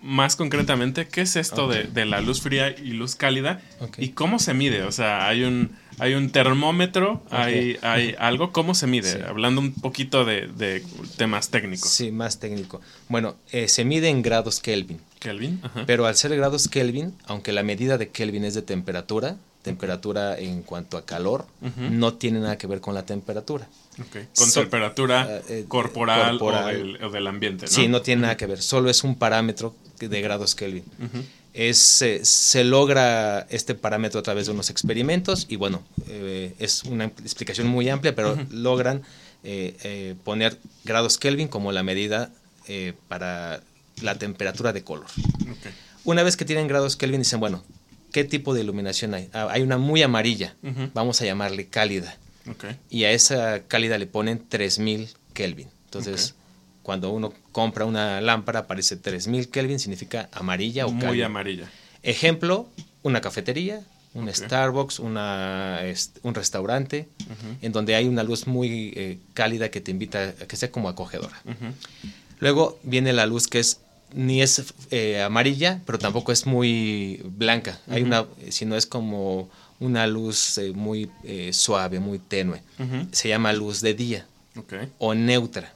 más 0.01 0.35
concretamente, 0.35 1.07
¿qué 1.07 1.21
es 1.21 1.35
esto 1.35 1.67
de, 1.67 1.83
de 1.83 2.05
la 2.05 2.21
luz 2.21 2.41
fría 2.41 2.69
y 2.69 2.93
luz 2.93 3.15
cálida? 3.15 3.61
¿Y 3.97 4.09
cómo 4.09 4.39
se 4.39 4.53
mide? 4.53 4.83
O 4.83 4.91
sea, 4.91 5.27
hay 5.27 5.43
un, 5.43 5.71
hay 5.99 6.15
un 6.15 6.31
termómetro, 6.31 7.23
hay, 7.29 7.77
hay 7.81 8.15
algo, 8.17 8.51
¿cómo 8.51 8.73
se 8.73 8.87
mide? 8.87 9.13
Sí. 9.13 9.19
Hablando 9.27 9.61
un 9.61 9.73
poquito 9.73 10.25
de, 10.25 10.47
de 10.47 10.83
temas 11.17 11.49
técnicos. 11.49 11.89
Sí, 11.89 12.11
más 12.11 12.39
técnico. 12.39 12.81
Bueno, 13.09 13.35
eh, 13.51 13.67
se 13.67 13.85
mide 13.85 14.09
en 14.09 14.21
grados 14.21 14.59
Kelvin, 14.59 14.99
Kelvin. 15.19 15.59
Ajá. 15.63 15.83
pero 15.85 16.05
al 16.05 16.15
ser 16.15 16.35
grados 16.35 16.67
Kelvin, 16.67 17.13
aunque 17.25 17.51
la 17.51 17.63
medida 17.63 17.97
de 17.97 18.09
Kelvin 18.09 18.43
es 18.45 18.55
de 18.55 18.63
temperatura, 18.63 19.37
temperatura 19.61 20.37
en 20.37 20.63
cuanto 20.63 20.97
a 20.97 21.05
calor, 21.05 21.45
no 21.77 22.13
tiene 22.15 22.39
nada 22.39 22.57
que 22.57 22.67
ver 22.67 22.81
con 22.81 22.93
la 22.95 23.05
temperatura. 23.05 23.67
Con 24.35 24.49
So- 24.49 24.61
temperatura 24.61 25.21
ah, 25.29 25.41
eh, 25.49 25.65
corporal, 25.67 26.39
corporal. 26.39 26.63
O, 26.75 26.77
del, 26.77 27.03
o 27.03 27.09
del 27.11 27.27
ambiente, 27.27 27.65
¿no? 27.65 27.71
Sí, 27.71 27.87
no 27.87 28.01
tiene 28.01 28.23
nada 28.23 28.37
que 28.37 28.45
ver, 28.47 28.61
solo 28.61 28.89
es 28.89 29.03
un 29.03 29.15
parámetro 29.15 29.75
de 29.99 30.21
grados 30.21 30.55
Kelvin. 30.55 30.83
Es, 31.53 32.01
eh, 32.01 32.21
se 32.23 32.63
logra 32.63 33.45
este 33.49 33.75
parámetro 33.75 34.19
a 34.21 34.23
través 34.23 34.45
de 34.45 34.53
unos 34.53 34.69
experimentos 34.69 35.45
y 35.49 35.57
bueno, 35.57 35.83
eh, 36.07 36.53
es 36.59 36.83
una 36.83 37.05
explicación 37.05 37.67
muy 37.67 37.89
amplia, 37.89 38.15
pero 38.15 38.37
logran 38.49 39.03
eh, 39.43 40.15
poner 40.23 40.57
grados 40.85 41.17
Kelvin 41.17 41.49
como 41.49 41.71
la 41.71 41.83
medida 41.83 42.31
eh, 42.67 42.93
para 43.09 43.61
la 44.01 44.15
temperatura 44.17 44.71
de 44.71 44.83
color. 44.83 45.07
Una 46.05 46.23
vez 46.23 46.37
que 46.37 46.45
tienen 46.45 46.67
grados 46.67 46.95
Kelvin 46.95 47.19
dicen, 47.21 47.39
bueno, 47.39 47.63
¿qué 48.11 48.23
tipo 48.23 48.53
de 48.53 48.61
iluminación 48.61 49.13
hay? 49.13 49.29
Ah, 49.33 49.47
hay 49.51 49.61
una 49.61 49.77
muy 49.77 50.01
amarilla, 50.01 50.55
vamos 50.93 51.21
a 51.21 51.25
llamarle 51.25 51.67
cálida. 51.67 52.15
Y 52.89 53.03
a 53.05 53.11
esa 53.11 53.61
cálida 53.67 53.97
le 53.97 54.07
ponen 54.07 54.43
3000 54.49 55.09
Kelvin. 55.33 55.67
Entonces, 55.85 56.35
cuando 56.83 57.11
uno 57.11 57.33
compra 57.51 57.85
una 57.85 58.19
lámpara, 58.21 58.61
aparece 58.61 58.95
3000 58.97 59.49
Kelvin, 59.49 59.79
significa 59.79 60.27
amarilla 60.31 60.85
o 60.87 60.91
Muy 60.91 61.01
cálida. 61.01 61.25
amarilla. 61.27 61.69
Ejemplo, 62.03 62.67
una 63.03 63.21
cafetería, 63.21 63.81
un. 64.13 64.27
Starbucks, 64.33 64.99
una, 64.99 65.81
est- 65.83 66.17
un 66.23 66.33
restaurante, 66.33 67.07
en 67.61 67.71
donde 67.71 67.95
hay 67.95 68.07
una 68.07 68.23
luz 68.23 68.47
muy 68.47 68.91
eh, 68.95 69.19
cálida 69.33 69.69
que 69.69 69.79
te 69.79 69.91
invita 69.91 70.33
a 70.41 70.47
que 70.47 70.55
sea 70.57 70.71
como 70.71 70.89
acogedora. 70.89 71.41
Luego 72.39 72.79
viene 72.83 73.13
la 73.13 73.25
luz 73.25 73.47
que 73.47 73.59
es 73.59 73.79
ni 74.13 74.41
es 74.41 74.73
eh, 74.91 75.21
amarilla, 75.21 75.81
pero 75.85 75.99
tampoco 75.99 76.31
es 76.31 76.45
muy 76.45 77.21
blanca. 77.23 77.79
Hay 77.87 78.03
una, 78.03 78.25
sino 78.49 78.75
es 78.75 78.85
como 78.85 79.49
una 79.79 80.05
luz 80.07 80.57
eh, 80.57 80.71
muy 80.73 81.09
eh, 81.23 81.51
suave, 81.53 81.99
muy 81.99 82.19
tenue. 82.19 82.61
Se 83.11 83.29
llama 83.29 83.53
luz 83.53 83.81
de 83.81 83.93
día 83.93 84.25
o 84.97 85.13
neutra. 85.13 85.73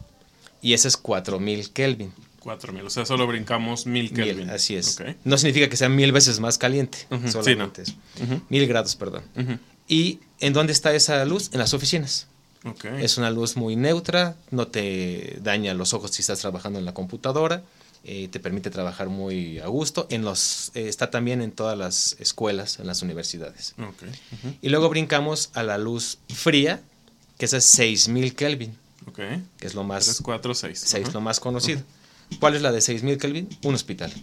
Y 0.61 0.73
esa 0.73 0.87
es 0.87 0.97
4000 0.97 1.71
Kelvin. 1.71 2.11
4000. 2.39 2.85
O 2.85 2.89
sea, 2.89 3.05
solo 3.05 3.25
brincamos 3.25 3.85
1000 3.87 4.03
Mil, 4.03 4.13
Kelvin. 4.13 4.49
así 4.49 4.75
es. 4.75 4.97
No 5.23 5.37
significa 5.37 5.67
que 5.67 5.77
sea 5.77 5.89
mil 5.89 6.11
veces 6.11 6.39
más 6.39 6.57
caliente. 6.57 6.99
Sí, 7.09 7.31
solamente 7.31 7.81
es. 7.83 7.89
Ujú. 8.21 8.41
Mil 8.49 8.67
grados, 8.67 8.95
perdón. 8.95 9.23
¿Y 9.87 10.19
en 10.39 10.53
dónde 10.53 10.73
está 10.73 10.93
esa 10.93 11.23
luz? 11.25 11.49
En 11.53 11.59
las 11.59 11.73
oficinas. 11.73 12.27
Es 12.99 13.17
una 13.19 13.29
luz 13.29 13.57
muy 13.57 13.75
neutra, 13.75 14.35
no 14.49 14.67
te 14.67 15.37
daña 15.43 15.75
los 15.75 15.93
ojos 15.93 16.11
si 16.11 16.21
estás 16.21 16.39
trabajando 16.39 16.79
en 16.79 16.85
la 16.85 16.95
computadora, 16.95 17.63
eh, 18.07 18.27
te 18.27 18.39
permite 18.39 18.69
trabajar 18.69 19.09
muy 19.09 19.57
a 19.57 19.65
gusto. 19.65 20.05
En 20.11 20.23
los, 20.23 20.71
eh, 20.75 20.87
está 20.87 21.09
también 21.09 21.41
en 21.41 21.51
todas 21.51 21.75
las 21.75 22.15
escuelas, 22.19 22.79
en 22.79 22.85
las 22.85 23.01
universidades. 23.01 23.73
Y 24.61 24.69
luego 24.69 24.89
brincamos 24.89 25.49
a 25.55 25.63
la 25.63 25.79
luz 25.79 26.19
fría, 26.29 26.81
que 27.39 27.45
esa 27.45 27.57
es 27.57 27.65
6000 27.65 28.35
Kelvin, 28.35 28.77
que 29.15 29.65
es 29.65 29.73
lo 29.73 29.81
3, 29.81 29.87
más, 29.87 30.21
4, 30.21 30.53
6. 30.53 30.83
seis, 30.85 31.13
lo 31.15 31.21
más 31.21 31.39
conocido. 31.39 31.81
¿Cuál 32.39 32.55
es 32.55 32.61
la 32.61 32.71
de 32.71 32.81
6000 32.81 33.17
Kelvin? 33.17 33.49
Un 33.63 33.73
hospital. 33.73 34.13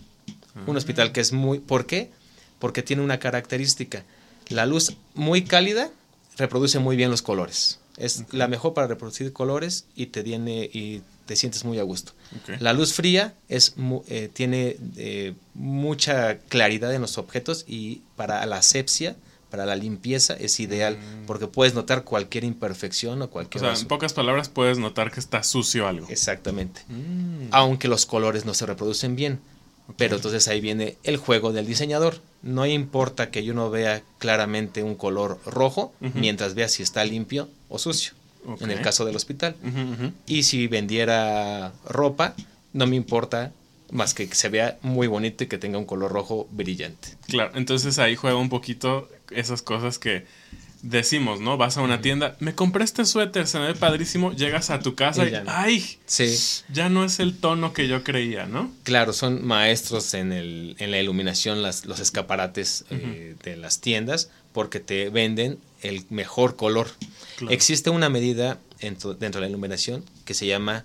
Un 0.66 0.76
hospital 0.76 1.10
que 1.10 1.20
es 1.20 1.32
muy... 1.32 1.58
¿Por 1.58 1.86
qué? 1.86 2.12
Porque 2.60 2.84
tiene 2.84 3.02
una 3.02 3.18
característica. 3.18 4.04
La 4.48 4.64
luz 4.64 4.94
muy 5.14 5.42
cálida 5.42 5.90
reproduce 6.36 6.78
muy 6.78 6.94
bien 6.94 7.10
los 7.10 7.22
colores. 7.22 7.80
Es 7.96 8.24
la 8.32 8.48
mejor 8.48 8.72
para 8.74 8.86
reproducir 8.86 9.32
colores 9.32 9.86
y 9.94 10.06
te, 10.06 10.22
tiene, 10.22 10.70
y 10.72 11.02
te 11.26 11.36
sientes 11.36 11.64
muy 11.64 11.78
a 11.78 11.82
gusto. 11.82 12.12
La 12.60 12.72
luz 12.72 12.94
fría 12.94 13.34
es, 13.48 13.74
eh, 14.08 14.30
tiene 14.32 14.76
eh, 14.96 15.34
mucha 15.54 16.38
claridad 16.38 16.94
en 16.94 17.02
los 17.02 17.18
objetos 17.18 17.64
y 17.68 18.02
para 18.16 18.44
la 18.46 18.56
asepsia, 18.56 19.16
para 19.50 19.66
la 19.66 19.76
limpieza, 19.76 20.32
es 20.34 20.58
ideal 20.60 20.96
porque 21.26 21.46
puedes 21.46 21.74
notar 21.74 22.04
cualquier 22.04 22.44
imperfección 22.44 23.20
o 23.20 23.26
O 23.26 23.30
cualquier... 23.30 23.60
sea, 23.62 23.74
en 23.74 23.86
pocas 23.86 24.14
palabras 24.14 24.48
puedes 24.48 24.78
notar 24.78 25.10
que 25.12 25.20
está 25.20 25.42
sucio 25.42 25.86
algo. 25.86 26.06
Exactamente 26.08 26.80
Mm. 26.88 27.48
aunque 27.50 27.88
los 27.88 28.06
colores 28.06 28.46
no 28.46 28.54
se 28.54 28.64
reproducen 28.64 29.14
bien. 29.16 29.40
Pero 29.96 30.16
entonces 30.16 30.48
ahí 30.48 30.60
viene 30.60 30.96
el 31.02 31.16
juego 31.16 31.52
del 31.52 31.66
diseñador. 31.66 32.20
No 32.42 32.66
importa 32.66 33.30
que 33.30 33.44
yo 33.44 33.54
no 33.54 33.70
vea 33.70 34.02
claramente 34.18 34.82
un 34.82 34.94
color 34.94 35.38
rojo, 35.46 35.92
mientras 36.14 36.54
vea 36.54 36.68
si 36.68 36.82
está 36.82 37.04
limpio 37.04 37.48
o 37.68 37.78
sucio, 37.78 38.12
en 38.60 38.70
el 38.70 38.80
caso 38.80 39.04
del 39.04 39.16
hospital. 39.16 39.54
Y 40.26 40.42
si 40.42 40.66
vendiera 40.66 41.72
ropa, 41.84 42.34
no 42.72 42.86
me 42.86 42.96
importa 42.96 43.52
más 43.92 44.14
que 44.14 44.26
se 44.34 44.48
vea 44.48 44.78
muy 44.82 45.06
bonito 45.06 45.44
y 45.44 45.46
que 45.46 45.58
tenga 45.58 45.78
un 45.78 45.84
color 45.84 46.10
rojo 46.10 46.48
brillante. 46.50 47.08
Claro, 47.28 47.52
entonces 47.54 47.98
ahí 47.98 48.16
juega 48.16 48.36
un 48.36 48.48
poquito 48.48 49.08
esas 49.30 49.62
cosas 49.62 49.98
que 49.98 50.26
decimos, 50.82 51.40
¿no? 51.40 51.56
Vas 51.56 51.76
a 51.78 51.80
una 51.80 52.00
tienda, 52.00 52.36
me 52.40 52.54
compré 52.54 52.84
este 52.84 53.04
suéter, 53.04 53.46
se 53.46 53.58
me 53.58 53.68
ve 53.68 53.74
padrísimo, 53.74 54.32
llegas 54.32 54.70
a 54.70 54.80
tu 54.80 54.94
casa 54.94 55.24
Y 55.24 55.28
y, 55.28 55.30
ya 55.30 55.44
no. 55.44 55.50
¡ay! 55.52 55.98
Sí, 56.06 56.36
Ya 56.72 56.88
no 56.88 57.04
es 57.04 57.20
el 57.20 57.38
tono 57.38 57.72
que 57.72 57.88
yo 57.88 58.02
creía, 58.04 58.46
¿no? 58.46 58.70
claro, 58.82 59.12
son 59.12 59.46
maestros 59.46 60.12
en, 60.14 60.32
el, 60.32 60.76
en 60.78 60.90
la 60.90 61.00
iluminación, 61.00 61.62
las, 61.62 61.86
los 61.86 62.00
escaparates 62.00 62.84
eh, 62.90 63.36
de 63.42 63.56
las 63.56 63.80
tiendas, 63.80 64.28
porque 64.52 64.80
te 64.80 65.08
venden 65.08 65.58
el 65.82 66.04
mejor 66.10 66.56
color. 66.56 66.90
Claro. 67.36 67.54
Existe 67.54 67.90
una 67.90 68.08
medida 68.08 68.58
dentro, 68.80 69.14
dentro 69.14 69.40
de 69.40 69.46
la 69.46 69.50
iluminación 69.50 70.04
que 70.24 70.34
se 70.34 70.46
llama 70.46 70.84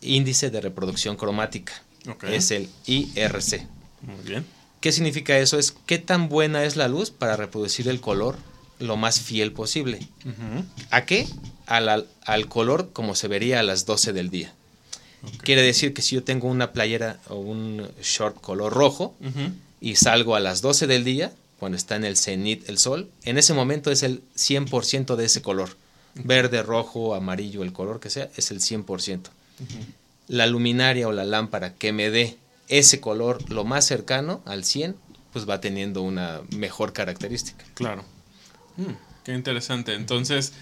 índice 0.00 0.50
de 0.50 0.60
reproducción 0.60 1.16
cromática. 1.16 1.72
Ok. 2.08 2.24
Es 2.24 2.52
el 2.52 2.68
IRC. 2.86 3.66
Muy 4.02 4.24
bien. 4.24 4.46
¿Qué 4.80 4.92
significa 4.92 5.36
eso? 5.38 5.58
Es 5.58 5.74
qué 5.86 5.98
tan 5.98 6.28
buena 6.28 6.64
es 6.64 6.76
la 6.76 6.86
luz 6.86 7.10
para 7.10 7.36
reproducir 7.36 7.88
el 7.88 8.00
color 8.00 8.36
lo 8.78 8.96
más 8.96 9.20
fiel 9.20 9.52
posible. 9.52 10.06
¿A 10.90 11.04
qué? 11.04 11.26
Al, 11.66 12.06
al- 12.24 12.48
color 12.48 12.90
como 12.92 13.14
se 13.14 13.28
vería 13.28 13.60
a 13.60 13.62
las 13.62 13.86
12 13.86 14.12
del 14.12 14.30
día. 14.30 14.52
Quiere 15.42 15.62
decir 15.62 15.92
que 15.94 16.02
si 16.02 16.14
yo 16.14 16.22
tengo 16.22 16.46
una 16.48 16.72
playera 16.72 17.18
o 17.28 17.36
un 17.36 17.88
short 18.02 18.40
color 18.40 18.72
rojo 18.72 19.14
y 19.80 19.96
salgo 19.96 20.36
a 20.36 20.40
las 20.40 20.62
12 20.62 20.86
del 20.86 21.04
día, 21.04 21.32
cuando 21.58 21.76
está 21.76 21.96
en 21.96 22.04
el 22.04 22.16
cenit 22.16 22.68
el 22.68 22.78
sol, 22.78 23.10
en 23.24 23.38
ese 23.38 23.54
momento 23.54 23.90
es 23.90 24.02
el 24.02 24.22
100% 24.36 25.16
de 25.16 25.24
ese 25.24 25.42
color. 25.42 25.70
Verde, 26.14 26.62
rojo, 26.62 27.14
amarillo, 27.14 27.62
el 27.62 27.72
color 27.72 27.98
que 28.00 28.10
sea, 28.10 28.30
es 28.36 28.50
el 28.50 28.60
100%. 28.60 29.22
La 30.28 30.46
luminaria 30.46 31.08
o 31.08 31.12
la 31.12 31.24
lámpara 31.24 31.74
que 31.74 31.92
me 31.92 32.10
dé 32.10 32.36
ese 32.68 33.00
color 33.00 33.48
lo 33.50 33.64
más 33.64 33.84
cercano 33.86 34.42
al 34.44 34.64
100, 34.64 34.96
pues 35.32 35.48
va 35.48 35.60
teniendo 35.60 36.02
una 36.02 36.40
mejor 36.56 36.92
característica. 36.92 37.64
Claro. 37.74 38.04
Mm, 38.76 38.92
qué 39.24 39.32
interesante. 39.32 39.94
Entonces, 39.94 40.52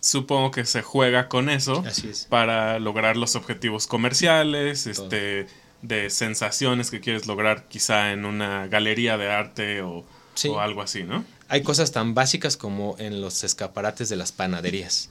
supongo 0.00 0.50
que 0.50 0.64
se 0.64 0.82
juega 0.82 1.28
con 1.28 1.48
eso 1.50 1.82
Así 1.86 2.08
es. 2.08 2.26
para 2.26 2.78
lograr 2.78 3.16
los 3.16 3.36
objetivos 3.36 3.86
comerciales, 3.86 4.86
este, 4.86 5.46
de 5.82 6.10
sensaciones 6.10 6.90
que 6.90 7.00
quieres 7.00 7.26
lograr 7.26 7.68
quizá 7.68 8.12
en 8.12 8.24
una 8.24 8.66
galería 8.68 9.16
de 9.18 9.30
arte 9.30 9.82
o, 9.82 10.04
Sí. 10.34 10.48
o 10.48 10.60
algo 10.60 10.82
así, 10.82 11.02
¿no? 11.04 11.24
Hay 11.48 11.62
cosas 11.62 11.92
tan 11.92 12.14
básicas 12.14 12.56
como 12.56 12.96
en 12.98 13.20
los 13.20 13.44
escaparates 13.44 14.08
de 14.08 14.16
las 14.16 14.32
panaderías. 14.32 15.10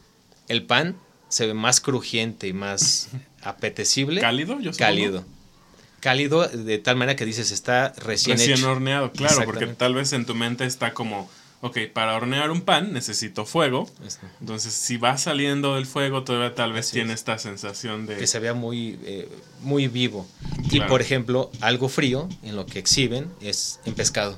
El 0.50 0.64
pan 0.64 0.96
se 1.30 1.46
ve 1.48 1.54
más 1.54 1.80
crujiente 1.80 2.48
y 2.48 2.54
más 2.54 3.08
apetecible. 3.44 4.20
¿Cálido? 4.22 4.56
Yo 4.60 4.74
supongo. 4.74 4.78
Cálido. 4.90 5.26
Cálido 6.02 6.48
de 6.48 6.80
tal 6.80 6.98
manera 6.98 7.16
que 7.16 7.26
dices 7.26 7.52
está 7.52 7.94
recién, 7.98 8.38
Recién 8.38 8.58
hecho. 8.58 8.72
horneado, 8.72 9.12
claro, 9.14 9.46
porque 9.46 9.68
tal 9.68 9.94
vez 9.96 10.12
en 10.12 10.26
tu 10.26 10.36
mente 10.36 10.66
está 10.66 10.94
como, 10.94 11.30
ok, 11.63 11.77
para 11.93 12.15
hornear 12.15 12.51
un 12.51 12.62
pan 12.62 12.93
necesito 12.93 13.46
fuego. 13.46 13.89
Este, 14.05 14.27
Entonces, 14.41 14.74
si 14.74 14.98
va 14.98 15.17
saliendo 15.17 15.75
del 15.75 15.86
fuego, 15.86 16.24
todavía 16.24 16.53
tal 16.53 16.74
vez 16.74 16.88
Así 16.88 16.93
tiene 16.98 17.13
es. 17.13 17.22
esta 17.22 17.38
sensación 17.39 18.05
de... 18.05 18.17
Que 18.17 18.27
se 18.27 18.39
vea 18.39 18.53
muy, 18.53 19.00
eh, 19.05 19.29
muy 19.62 19.88
vivo. 19.88 20.27
Claro. 20.70 20.86
Y 20.86 20.89
por 20.89 21.01
ejemplo, 21.01 21.50
algo 21.62 21.89
frío 21.89 22.27
en 22.43 22.55
lo 22.55 22.65
que 22.65 22.79
exhiben 22.79 23.27
es 23.41 23.79
en 23.86 23.93
pescado. 23.96 24.38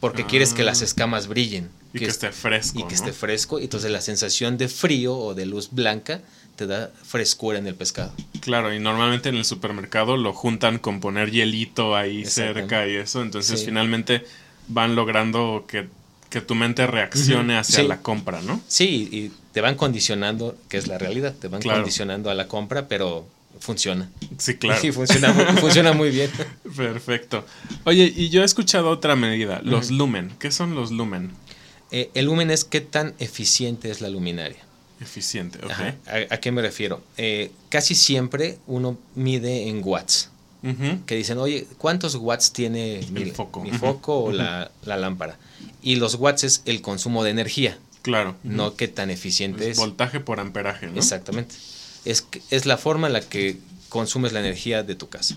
Porque 0.00 0.24
quieres 0.24 0.52
que 0.54 0.62
Ah. 0.62 0.66
las 0.66 0.82
escamas 0.82 1.26
brillen. 1.28 1.68
Y 1.94 1.98
que 1.98 2.04
es- 2.06 2.12
esté 2.12 2.32
fresco, 2.32 2.78
Y 2.78 2.82
que 2.84 2.88
¿no? 2.90 2.94
esté 2.94 3.12
fresco. 3.12 3.58
Y 3.60 3.64
entonces 3.64 3.90
la 3.90 4.00
sensación 4.00 4.56
de 4.56 4.68
frío 4.68 5.14
o 5.16 5.34
de 5.34 5.44
luz 5.46 5.68
blanca 5.72 6.22
te 6.56 6.66
da 6.66 6.90
frescura 7.04 7.58
en 7.58 7.66
el 7.66 7.74
pescado. 7.74 8.12
Claro, 8.40 8.72
y 8.74 8.78
normalmente 8.78 9.28
en 9.28 9.36
el 9.36 9.44
supermercado 9.44 10.16
lo 10.16 10.32
juntan 10.32 10.78
con 10.78 11.00
poner 11.00 11.30
hielito 11.30 11.94
ahí 11.96 12.24
cerca 12.24 12.86
y 12.88 12.96
eso. 12.96 13.20
Entonces, 13.22 13.60
Sí. 13.60 13.66
finalmente 13.66 14.24
van 14.68 14.94
logrando 14.94 15.64
que, 15.68 15.88
que 16.32 16.40
tu 16.40 16.54
mente 16.54 16.86
reaccione 16.86 17.56
hacia 17.58 17.80
sí. 17.82 17.86
la 17.86 17.98
compra, 18.00 18.40
¿no? 18.42 18.60
Sí, 18.66 19.08
y 19.12 19.30
te 19.52 19.60
van 19.60 19.74
condicionando, 19.76 20.56
que 20.68 20.78
es 20.78 20.86
la 20.88 20.96
realidad, 20.98 21.34
te 21.38 21.46
van 21.48 21.60
Claro. 21.60 21.80
condicionando 21.80 22.30
a 22.30 22.34
la 22.34 22.48
compra, 22.48 22.88
pero 22.88 23.26
funciona. 23.60 24.10
Sí, 24.38 24.56
claro. 24.56 24.80
Y 24.86 24.90
funciona, 24.92 25.32
muy- 25.32 25.44
funciona 25.60 25.92
muy 25.92 26.10
bien. 26.10 26.30
Perfecto. 26.76 27.44
Oye, 27.84 28.10
y 28.16 28.30
yo 28.30 28.42
he 28.42 28.44
escuchado 28.44 28.88
otra 28.90 29.14
medida, 29.14 29.60
los 29.62 29.90
lumen. 29.90 30.32
¿Qué 30.40 30.50
son 30.50 30.74
los 30.74 30.90
lumen? 30.90 31.30
Eh, 31.90 32.10
el 32.14 32.24
lumen 32.24 32.50
es 32.50 32.64
qué 32.64 32.80
tan 32.80 33.14
eficiente 33.18 33.90
es 33.90 34.00
la 34.00 34.08
luminaria. 34.08 34.58
Eficiente, 35.02 35.58
ok. 35.62 35.70
Ajá. 35.70 35.94
¿A, 36.06 36.34
a 36.34 36.40
qué 36.40 36.50
me 36.50 36.62
refiero? 36.62 37.02
Eh, 37.18 37.50
casi 37.68 37.94
siempre 37.94 38.58
uno 38.66 38.96
mide 39.14 39.68
en 39.68 39.82
watts. 39.84 40.30
Que 41.06 41.16
dicen, 41.16 41.38
oye, 41.38 41.66
¿cuántos 41.78 42.14
watts 42.14 42.52
tiene 42.52 43.04
mi, 43.10 43.30
foco. 43.32 43.62
mi 43.62 43.70
o 43.80 44.30
la, 44.32 44.70
la 44.84 44.96
lámpara? 44.96 45.36
Y 45.82 45.96
los 45.96 46.14
watts 46.14 46.44
es 46.44 46.62
el 46.66 46.80
consumo 46.82 47.24
de 47.24 47.30
energía, 47.30 47.78
Claro. 48.02 48.36
no 48.44 48.76
qué 48.76 48.86
tan 48.88 49.10
eficiente 49.10 49.64
Es 49.64 49.70
es. 49.72 49.76
voltaje 49.78 50.20
por 50.20 50.38
amperaje, 50.40 50.86
¿no? 50.86 50.96
Exactamente. 50.96 51.54
Es, 52.04 52.26
es 52.50 52.66
la 52.66 52.76
forma 52.78 53.08
en 53.08 53.12
la 53.14 53.20
que 53.20 53.58
consumes 53.88 54.32
la 54.32 54.40
energía 54.40 54.82
de 54.84 54.94
tu 54.94 55.08
casa. 55.08 55.36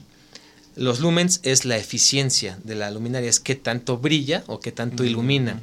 Los 0.75 1.00
lumens 1.00 1.39
es 1.44 1.65
la 1.65 1.77
eficiencia 1.77 2.60
de 2.63 2.75
la 2.75 2.91
luminaria, 2.91 3.29
es 3.29 3.39
qué 3.39 3.55
tanto 3.55 3.98
brilla 3.98 4.44
o 4.48 4.60
qué 4.60 4.72
tanto 4.72 5.03
ilumina. 5.03 5.62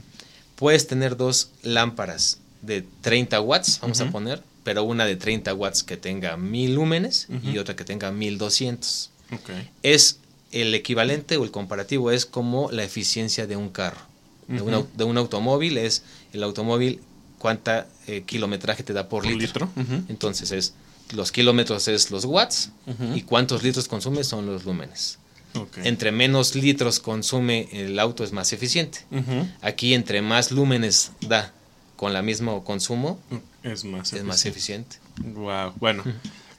Puedes 0.57 0.87
tener 0.87 1.17
dos 1.17 1.51
lámparas 1.63 2.39
de 2.63 2.85
30 3.03 3.41
watts, 3.41 3.79
vamos 3.83 4.01
a 4.01 4.11
poner, 4.11 4.43
pero 4.65 4.85
una 4.85 5.05
de 5.05 5.17
30 5.17 5.53
watts 5.55 5.83
que 5.83 5.97
tenga 5.97 6.37
1000 6.37 6.75
lúmenes 6.75 7.29
y 7.45 7.59
otra 7.59 7.77
que 7.77 7.85
tenga 7.85 8.11
1200. 8.13 9.11
Es 9.83 10.19
el 10.51 10.75
equivalente 10.75 11.37
o 11.37 11.45
el 11.45 11.51
comparativo 11.51 12.11
es 12.11 12.27
como 12.27 12.71
la 12.71 12.85
eficiencia 12.85 13.47
de 13.47 13.57
un 13.57 13.71
carro. 13.71 14.01
de, 14.49 14.61
un, 14.61 14.75
au- 14.75 14.87
de 14.95 15.05
un 15.05 15.17
automóvil 15.17 15.79
es 15.79 16.03
el 16.33 16.43
automóvil 16.43 17.01
cuánta 17.39 17.87
eh, 18.07 18.23
kilometraje 18.27 18.83
te 18.83 18.93
da 18.93 19.09
por 19.09 19.23
Por 19.25 19.33
litro. 19.33 19.71
Entonces 20.09 20.51
es 20.53 20.75
los 21.15 21.31
kilómetros 21.33 21.89
es 21.89 22.11
los 22.11 22.25
watts 22.25 22.71
y 23.15 23.23
cuántos 23.23 23.63
litros 23.63 23.89
consume 23.89 24.25
son 24.25 24.47
los 24.47 24.65
lúmenes. 24.65 25.19
Entre 25.85 26.13
menos 26.13 26.55
litros 26.55 27.01
consume 27.01 27.69
el 27.73 27.99
auto 27.99 28.25
es 28.25 28.33
más 28.33 28.53
eficiente. 28.53 29.01
Aquí 29.61 29.95
entre 29.95 30.23
más 30.23 30.51
lúmenes 30.51 31.13
da 31.21 31.53
con 31.97 32.13
la 32.13 32.23
mismo 32.23 32.65
consumo 32.65 33.19
Es 33.63 33.85
más 33.85 34.13
es 34.13 34.25
más 34.25 34.45
eficiente. 34.47 34.97
Wow. 35.23 35.73
Bueno, 35.77 36.05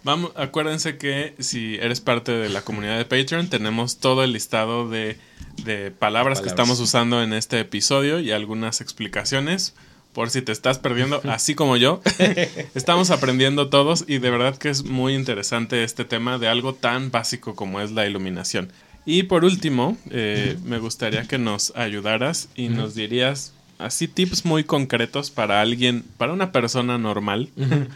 vamos, 0.04 0.32
acuérdense 0.36 0.98
que 0.98 1.36
si 1.40 1.76
eres 1.76 2.02
parte 2.02 2.32
de 2.32 2.50
la 2.50 2.62
comunidad 2.62 2.98
de 2.98 3.06
Patreon, 3.06 3.50
tenemos 3.50 3.98
todo 3.98 4.24
el 4.24 4.34
listado 4.34 4.90
de, 4.90 5.18
de 5.64 5.92
palabras, 5.92 6.42
que 6.42 6.50
estamos 6.50 6.80
usando 6.80 7.22
en 7.24 7.34
este 7.34 7.60
episodio 7.60 8.20
y 8.20 8.32
algunas 8.32 8.82
explicaciones. 8.82 9.74
Por 10.14 10.30
si 10.30 10.44
te 10.44 10.52
estás 10.52 10.78
perdiendo, 10.78 11.22
así 11.30 11.56
como 11.56 11.76
yo, 11.76 12.02
estamos 12.76 13.10
aprendiendo 13.10 13.70
todos 13.70 14.06
y 14.08 14.20
de 14.20 14.30
verdad 14.30 14.58
que 14.58 14.70
es 14.70 14.84
muy 14.84 15.16
interesante 15.16 15.84
este 15.84 16.06
tema 16.06 16.38
de 16.38 16.48
algo 16.48 16.76
tan 16.76 17.10
básico 17.10 17.56
como 17.56 17.82
es 17.82 17.92
la 17.92 18.06
iluminación. 18.06 18.72
Y 19.06 19.24
por 19.24 19.44
último, 19.44 19.98
eh, 20.12 20.58
me 20.64 20.78
gustaría 20.78 21.28
que 21.28 21.38
nos 21.38 21.76
ayudaras 21.76 22.48
y 22.56 22.70
nos 22.70 22.96
dirías 22.96 23.54
así 23.78 24.08
tips 24.08 24.46
muy 24.46 24.64
concretos 24.64 25.30
para 25.30 25.62
alguien, 25.62 26.06
para 26.18 26.34
una 26.34 26.52
persona 26.52 26.98
normal. 26.98 27.50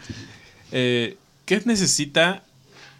Eh, 0.70 1.16
¿Qué 1.48 1.62
necesita 1.64 2.42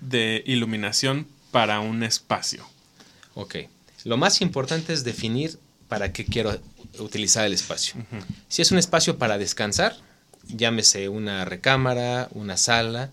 de 0.00 0.43
iluminación 0.47 1.26
para 1.50 1.81
un 1.81 2.02
espacio? 2.02 2.67
Ok. 3.35 3.57
Lo 4.05 4.17
más 4.17 4.40
importante 4.40 4.95
es 4.95 5.05
definir 5.05 5.59
para 5.87 6.14
qué 6.14 6.25
quiero 6.25 6.59
utilizar 6.99 7.45
el 7.45 7.52
espacio. 7.52 7.97
Si 8.49 8.62
es 8.62 8.73
un 8.73 8.78
espacio 8.78 9.19
para 9.19 9.37
descansar, 9.37 9.97
llámese 10.47 11.11
una 11.11 11.45
recámara, 11.45 12.28
una 12.31 12.57
sala, 12.57 13.11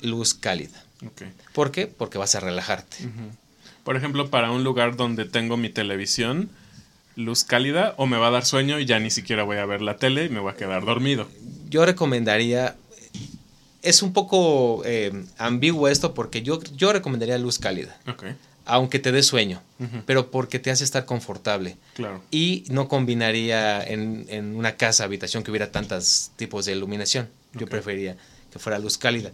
luz 0.00 0.32
cálida. 0.32 0.82
Ok. 1.04 1.24
¿Por 1.52 1.70
qué? 1.70 1.86
Porque 1.86 2.16
vas 2.16 2.34
a 2.34 2.40
relajarte. 2.40 2.96
Por 3.84 3.96
ejemplo, 3.96 4.30
para 4.30 4.50
un 4.50 4.64
lugar 4.64 4.96
donde 4.96 5.26
tengo 5.26 5.58
mi 5.58 5.68
televisión, 5.68 6.48
luz 7.16 7.44
cálida, 7.44 7.92
o 7.98 8.06
me 8.06 8.16
va 8.16 8.28
a 8.28 8.30
dar 8.30 8.46
sueño 8.46 8.80
y 8.80 8.86
ya 8.86 8.98
ni 8.98 9.10
siquiera 9.10 9.42
voy 9.42 9.58
a 9.58 9.66
ver 9.66 9.82
la 9.82 9.98
tele 9.98 10.24
y 10.24 10.30
me 10.30 10.40
voy 10.40 10.52
a 10.52 10.56
quedar 10.56 10.86
dormido. 10.86 11.28
Yo 11.68 11.84
recomendaría, 11.84 12.76
es 13.82 14.02
un 14.02 14.12
poco 14.12 14.82
eh, 14.84 15.24
ambiguo 15.38 15.88
esto 15.88 16.14
porque 16.14 16.42
yo, 16.42 16.60
yo 16.76 16.92
recomendaría 16.92 17.38
luz 17.38 17.58
cálida, 17.58 17.96
aunque 18.66 18.98
te 18.98 19.12
dé 19.12 19.22
sueño, 19.22 19.62
pero 20.06 20.30
porque 20.30 20.58
te 20.58 20.70
hace 20.70 20.84
estar 20.84 21.04
confortable. 21.06 21.76
claro. 21.94 22.22
Y 22.30 22.64
no 22.68 22.88
combinaría 22.88 23.82
en, 23.82 24.26
en 24.28 24.56
una 24.56 24.76
casa, 24.76 25.04
habitación 25.04 25.42
que 25.42 25.50
hubiera 25.50 25.70
tantos 25.70 26.30
tipos 26.36 26.64
de 26.66 26.72
iluminación. 26.72 27.28
Yo 27.54 27.64
Ok. 27.64 27.70
preferiría 27.70 28.16
que 28.52 28.58
fuera 28.58 28.78
luz 28.78 28.98
cálida. 28.98 29.30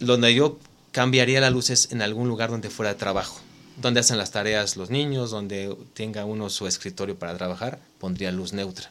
Donde 0.00 0.34
yo 0.34 0.58
cambiaría 0.92 1.40
la 1.40 1.50
luz 1.50 1.70
es 1.70 1.92
en 1.92 2.00
algún 2.02 2.28
lugar 2.28 2.50
donde 2.50 2.70
fuera 2.70 2.92
de 2.94 2.98
trabajo. 2.98 3.40
Donde 3.76 4.00
hacen 4.00 4.16
las 4.16 4.30
tareas 4.30 4.76
los 4.78 4.88
niños, 4.88 5.30
donde 5.30 5.76
tenga 5.92 6.24
uno 6.24 6.48
su 6.48 6.66
escritorio 6.66 7.14
para 7.18 7.36
trabajar, 7.36 7.78
pondría 7.98 8.32
luz 8.32 8.52
neutra. 8.54 8.90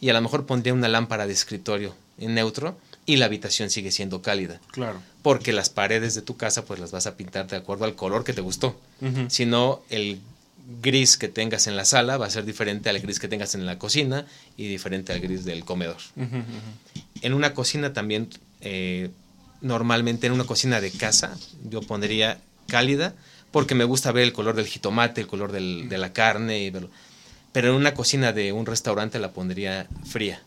Y 0.00 0.10
a 0.10 0.12
lo 0.12 0.20
mejor 0.20 0.44
pondría 0.44 0.74
una 0.74 0.88
lámpara 0.88 1.26
de 1.26 1.32
escritorio 1.32 1.94
en 2.18 2.34
neutro 2.34 2.76
y 3.06 3.16
la 3.16 3.26
habitación 3.26 3.70
sigue 3.70 3.90
siendo 3.90 4.22
cálida. 4.22 4.60
claro. 4.70 5.00
Porque 5.22 5.52
las 5.52 5.68
paredes 5.68 6.14
de 6.14 6.22
tu 6.22 6.36
casa 6.38 6.64
pues 6.64 6.80
las 6.80 6.92
vas 6.92 7.06
a 7.06 7.16
pintar 7.16 7.46
de 7.46 7.56
acuerdo 7.56 7.84
al 7.84 7.94
color 7.94 8.24
que 8.24 8.32
te 8.32 8.40
gustó. 8.40 8.80
Si 9.28 9.44
no, 9.44 9.82
el 9.90 10.18
gris 10.80 11.16
que 11.18 11.28
tengas 11.28 11.66
en 11.66 11.76
la 11.76 11.84
sala 11.84 12.16
va 12.16 12.26
a 12.26 12.30
ser 12.30 12.44
diferente 12.46 12.88
al 12.88 12.98
gris 13.00 13.18
que 13.20 13.28
tengas 13.28 13.54
en 13.54 13.66
la 13.66 13.78
cocina 13.78 14.24
y 14.56 14.68
diferente 14.68 15.12
al 15.12 15.20
gris 15.20 15.44
del 15.44 15.64
comedor. 15.64 15.96
En 17.22 17.34
una 17.34 17.52
cocina 17.54 17.92
también, 17.92 18.28
eh, 18.62 19.10
normalmente 19.60 20.26
en 20.26 20.32
una 20.32 20.44
cocina 20.44 20.80
de 20.80 20.90
casa, 20.90 21.36
yo 21.68 21.82
pondría 21.82 22.40
cálida 22.66 23.14
porque 23.50 23.74
me 23.74 23.84
gusta 23.84 24.12
ver 24.12 24.22
el 24.24 24.32
color 24.32 24.54
del 24.56 24.66
jitomate, 24.66 25.20
el 25.20 25.26
color 25.26 25.52
del- 25.52 25.88
de 25.88 25.98
la 25.98 26.12
carne, 26.12 26.60
y 26.60 26.70
verlo. 26.70 26.88
pero 27.52 27.70
en 27.70 27.74
una 27.74 27.94
cocina 27.94 28.32
de 28.32 28.52
un 28.52 28.64
restaurante 28.64 29.18
la 29.18 29.32
pondría 29.32 29.88
fría 30.08 30.40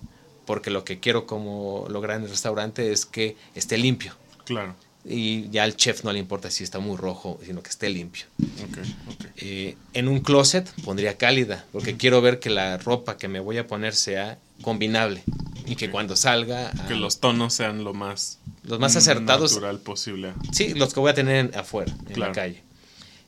porque 0.45 0.69
lo 0.69 0.83
que 0.83 0.99
quiero 0.99 1.25
como 1.25 1.85
lograr 1.89 2.17
en 2.17 2.23
el 2.23 2.29
restaurante 2.29 2.91
es 2.91 3.05
que 3.05 3.35
esté 3.55 3.77
limpio. 3.77 4.13
Claro. 4.45 4.75
Y 5.05 5.49
ya 5.49 5.63
al 5.63 5.75
chef 5.75 6.03
no 6.05 6.13
le 6.13 6.19
importa 6.19 6.49
si 6.49 6.63
está 6.63 6.79
muy 6.79 6.95
rojo, 6.95 7.37
sino 7.45 7.61
que 7.61 7.69
esté 7.69 7.89
limpio. 7.89 8.23
Ok, 8.39 8.77
ok. 9.13 9.25
Eh, 9.37 9.75
en 9.93 10.07
un 10.07 10.21
closet 10.21 10.69
pondría 10.85 11.17
cálida, 11.17 11.65
porque 11.73 11.97
quiero 11.97 12.21
ver 12.21 12.39
que 12.39 12.49
la 12.49 12.77
ropa 12.77 13.17
que 13.17 13.27
me 13.27 13.41
voy 13.41 13.57
a 13.57 13.67
poner 13.67 13.95
sea 13.95 14.37
combinable 14.61 15.21
y 15.65 15.75
que 15.75 15.89
cuando 15.91 16.15
salga... 16.15 16.71
Que 16.87 16.93
ah, 16.93 16.97
los 16.97 17.19
tonos 17.19 17.53
sean 17.53 17.83
lo 17.83 17.93
más, 17.93 18.39
Los 18.63 18.79
más 18.79 18.95
acertados. 18.95 19.51
natural 19.53 19.79
posible. 19.79 20.33
Sí, 20.53 20.73
los 20.73 20.93
que 20.93 21.01
voy 21.01 21.11
a 21.11 21.13
tener 21.13 21.35
en- 21.47 21.55
afuera, 21.57 21.91
en 22.07 22.13
Claro. 22.13 22.31
la 22.31 22.35
calle. 22.35 22.63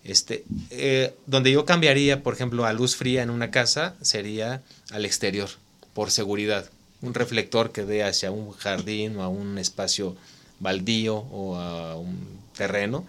Este, 0.06 0.46
eh, 0.70 1.14
donde 1.26 1.52
yo 1.52 1.66
cambiaría, 1.66 2.24
por 2.24 2.34
ejemplo, 2.36 2.66
a 2.66 2.72
luz 2.74 2.96
fría 2.96 3.22
en 3.24 3.30
una 3.30 3.52
casa 3.52 3.96
sería 4.02 4.62
al 4.92 5.04
exterior, 5.04 5.50
por 5.94 6.10
seguridad. 6.12 6.70
Un 7.02 7.14
reflector 7.14 7.72
que 7.72 7.84
dé 7.84 8.04
hacia 8.04 8.32
un 8.32 8.52
jardín 8.52 9.18
o 9.18 9.24
a 9.24 9.28
un 9.28 9.58
espacio 9.58 10.16
baldío 10.60 11.18
o 11.18 11.58
a 11.58 11.96
un 11.96 12.40
terreno, 12.56 13.06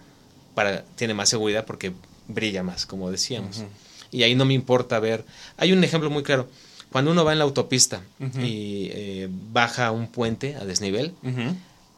para, 0.53 0.83
tiene 0.95 1.13
más 1.13 1.29
seguridad 1.29 1.65
porque 1.65 1.93
brilla 2.27 2.63
más, 2.63 2.85
como 2.85 3.09
decíamos. 3.11 3.63
Y 4.11 4.23
ahí 4.23 4.35
no 4.35 4.45
me 4.45 4.53
importa 4.53 4.99
ver. 4.99 5.25
Hay 5.57 5.71
un 5.73 5.83
ejemplo 5.83 6.09
muy 6.09 6.23
claro. 6.23 6.49
Cuando 6.91 7.11
uno 7.11 7.25
va 7.25 7.33
en 7.33 7.39
la 7.39 7.43
autopista 7.43 8.01
y 8.19 8.89
eh, 8.91 9.29
baja 9.51 9.91
un 9.91 10.07
puente 10.07 10.55
a 10.55 10.65
desnivel, 10.65 11.13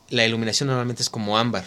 la 0.09 0.25
iluminación 0.25 0.67
normalmente 0.67 1.03
es 1.03 1.09
como 1.09 1.37
ámbar. 1.37 1.65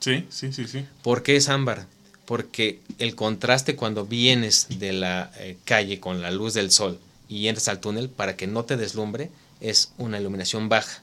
Sí, 0.00 0.24
sí, 0.30 0.52
sí, 0.52 0.66
sí. 0.66 0.84
¿Por 1.02 1.22
qué 1.22 1.36
es 1.36 1.48
ámbar? 1.48 1.86
Porque 2.24 2.80
el 2.98 3.14
contraste 3.14 3.76
cuando 3.76 4.04
vienes 4.06 4.66
de 4.78 4.92
la 4.92 5.30
eh, 5.38 5.56
calle 5.64 6.00
con 6.00 6.22
la 6.22 6.30
luz 6.30 6.54
del 6.54 6.70
sol 6.70 6.98
y 7.28 7.48
entras 7.48 7.68
al 7.68 7.80
túnel 7.80 8.08
para 8.08 8.36
que 8.36 8.46
no 8.46 8.64
te 8.64 8.76
deslumbre 8.76 9.30
es 9.60 9.92
una 9.98 10.18
iluminación 10.20 10.68
baja. 10.68 11.02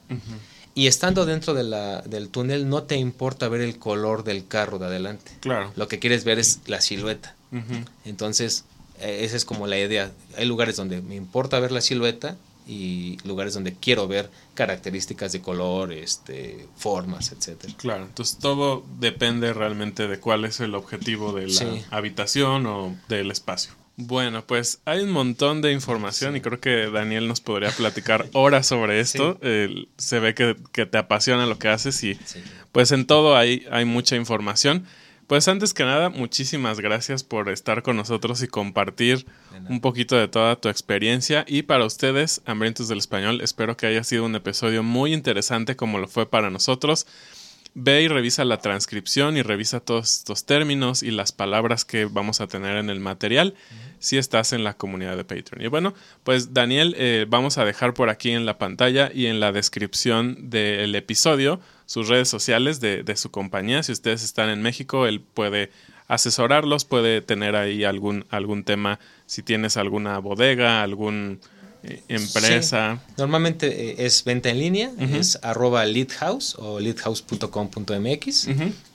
Y 0.76 0.88
estando 0.88 1.24
dentro 1.24 1.54
de 1.54 1.62
la- 1.64 2.02
del 2.02 2.28
túnel 2.30 2.68
no 2.68 2.82
te 2.82 2.96
importa 2.96 3.48
ver 3.48 3.60
el 3.60 3.78
color 3.78 4.24
del 4.24 4.46
carro 4.48 4.78
de 4.80 4.86
adelante. 4.86 5.30
Claro. 5.40 5.72
Lo 5.76 5.86
que 5.88 5.98
quieres 6.00 6.24
ver 6.24 6.38
es 6.38 6.60
la 6.66 6.80
silueta. 6.80 7.36
Entonces, 8.04 8.64
eh, 9.00 9.20
esa 9.22 9.36
es 9.36 9.44
como 9.44 9.66
la 9.66 9.78
idea. 9.78 10.10
Hay 10.36 10.46
lugares 10.46 10.76
donde 10.76 11.00
me 11.02 11.14
importa 11.14 11.60
ver 11.60 11.72
la 11.72 11.80
silueta 11.80 12.36
y 12.66 13.18
lugares 13.24 13.54
donde 13.54 13.74
quiero 13.74 14.08
ver 14.08 14.30
características 14.54 15.32
de 15.32 15.40
color, 15.42 15.92
este, 15.92 16.66
formas, 16.76 17.30
etcétera. 17.32 17.74
Claro, 17.76 18.04
entonces 18.04 18.38
todo 18.38 18.84
depende 18.98 19.52
realmente 19.52 20.08
de 20.08 20.18
cuál 20.18 20.44
es 20.44 20.60
el 20.60 20.74
objetivo 20.74 21.32
de 21.32 21.48
la 21.48 21.52
Sí. 21.52 21.84
habitación 21.90 22.66
o 22.66 22.96
del 23.08 23.30
espacio. 23.30 23.72
Bueno, 23.96 24.44
pues 24.44 24.80
hay 24.86 25.00
un 25.02 25.12
montón 25.12 25.62
de 25.62 25.72
información 25.72 26.36
y 26.36 26.40
creo 26.40 26.58
que 26.60 26.90
Daniel 26.90 27.28
nos 27.28 27.40
podría 27.40 27.70
platicar 27.70 28.26
horas 28.32 28.66
sobre 28.66 28.98
esto. 29.00 29.38
Eh, 29.40 29.86
se 29.98 30.18
ve 30.18 30.34
que, 30.34 30.56
que 30.72 30.84
te 30.86 30.98
apasiona 30.98 31.46
lo 31.46 31.58
que 31.58 31.68
haces 31.68 32.02
y 32.02 32.14
Sí. 32.24 32.42
pues 32.72 32.90
en 32.90 33.06
todo 33.06 33.36
hay, 33.36 33.66
hay 33.70 33.84
mucha 33.84 34.16
información. 34.16 34.84
Pues 35.28 35.48
antes 35.48 35.72
que 35.72 35.84
nada, 35.84 36.10
muchísimas 36.10 36.80
gracias 36.80 37.22
por 37.24 37.48
estar 37.48 37.82
con 37.82 37.96
nosotros 37.96 38.42
y 38.42 38.48
compartir 38.48 39.24
un 39.70 39.80
poquito 39.80 40.16
de 40.16 40.28
toda 40.28 40.56
tu 40.56 40.68
experiencia. 40.68 41.44
Y 41.48 41.62
para 41.62 41.86
ustedes, 41.86 42.42
hambrientos 42.44 42.88
del 42.88 42.98
español, 42.98 43.40
espero 43.40 43.74
que 43.76 43.86
haya 43.86 44.04
sido 44.04 44.26
un 44.26 44.34
episodio 44.34 44.82
muy 44.82 45.14
interesante 45.14 45.76
como 45.76 45.98
lo 45.98 46.08
fue 46.08 46.28
para 46.28 46.50
nosotros. 46.50 47.06
Ve 47.76 48.02
y 48.02 48.08
revisa 48.08 48.44
la 48.44 48.58
transcripción 48.58 49.36
y 49.36 49.42
revisa 49.42 49.80
todos 49.80 50.18
estos 50.18 50.46
términos 50.46 51.02
y 51.02 51.10
las 51.10 51.32
palabras 51.32 51.84
que 51.84 52.04
vamos 52.04 52.40
a 52.40 52.46
tener 52.46 52.76
en 52.76 52.88
el 52.88 53.00
material 53.00 53.54
si 53.98 54.16
estás 54.16 54.52
en 54.52 54.62
la 54.62 54.74
comunidad 54.74 55.16
de 55.16 55.24
Patreon. 55.24 55.60
Y 55.60 55.66
bueno, 55.66 55.92
pues 56.22 56.54
Daniel, 56.54 56.94
eh, 56.98 57.26
vamos 57.28 57.58
a 57.58 57.64
dejar 57.64 57.92
por 57.92 58.10
aquí 58.10 58.30
en 58.30 58.46
la 58.46 58.58
pantalla 58.58 59.10
y 59.12 59.26
en 59.26 59.40
la 59.40 59.50
descripción 59.50 60.50
del 60.50 60.94
episodio 60.94 61.60
sus 61.84 62.08
redes 62.08 62.28
sociales 62.28 62.80
de, 62.80 63.02
de 63.02 63.16
su 63.16 63.32
compañía. 63.32 63.82
Si 63.82 63.90
ustedes 63.90 64.22
están 64.22 64.50
en 64.50 64.62
México, 64.62 65.08
él 65.08 65.20
puede 65.20 65.70
asesorarlos, 66.06 66.84
puede 66.84 67.22
tener 67.22 67.56
ahí 67.56 67.82
algún, 67.82 68.24
algún 68.30 68.62
tema, 68.62 69.00
si 69.26 69.42
tienes 69.42 69.76
alguna 69.76 70.18
bodega, 70.18 70.82
algún 70.82 71.40
empresa. 72.08 73.00
Sí. 73.06 73.14
Normalmente 73.18 73.90
eh, 73.90 74.06
es 74.06 74.24
venta 74.24 74.50
en 74.50 74.58
línea, 74.58 74.90
es 74.98 75.38
arroba 75.42 75.84
leadhouse 75.84 76.56
o 76.58 76.80
leadhouse.com.mx 76.80 78.48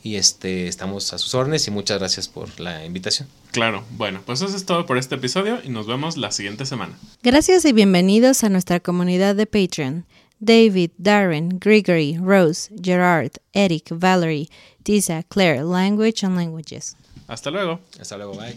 y 0.04 0.16
este 0.16 0.68
estamos 0.68 1.14
a 1.14 1.18
sus 1.18 1.34
órdenes 1.36 1.68
y 1.68 1.72
muchas 1.72 2.00
gracias 2.00 2.28
por 2.28 2.60
la 2.60 2.86
invitación. 2.86 3.28
Claro, 3.52 3.84
bueno, 3.98 4.22
pues 4.26 4.42
eso 4.42 4.56
es 4.56 4.66
todo 4.66 4.86
por 4.86 4.98
este 4.98 5.16
episodio 5.16 5.60
y 5.64 5.70
nos 5.70 5.88
vemos 5.88 6.18
la 6.18 6.32
siguiente 6.32 6.66
semana. 6.66 6.98
Gracias 7.24 7.66
y 7.66 7.74
bienvenidos 7.74 8.44
a 8.44 8.50
nuestra 8.50 8.80
comunidad 8.80 9.36
de 9.36 9.46
Patreon. 9.46 10.06
David, 10.40 10.92
Darren, 10.98 11.60
Gregory, 11.60 12.18
Rose, 12.18 12.72
Gerard, 12.82 13.32
Eric, 13.54 13.92
Valerie, 13.92 14.48
Tisa, 14.84 15.24
Claire, 15.24 15.64
Language 15.64 16.26
and 16.26 16.38
Languages. 16.38 16.96
Hasta 17.28 17.52
luego. 17.52 17.80
Hasta 18.00 18.18
luego, 18.18 18.34
bye. 18.36 18.56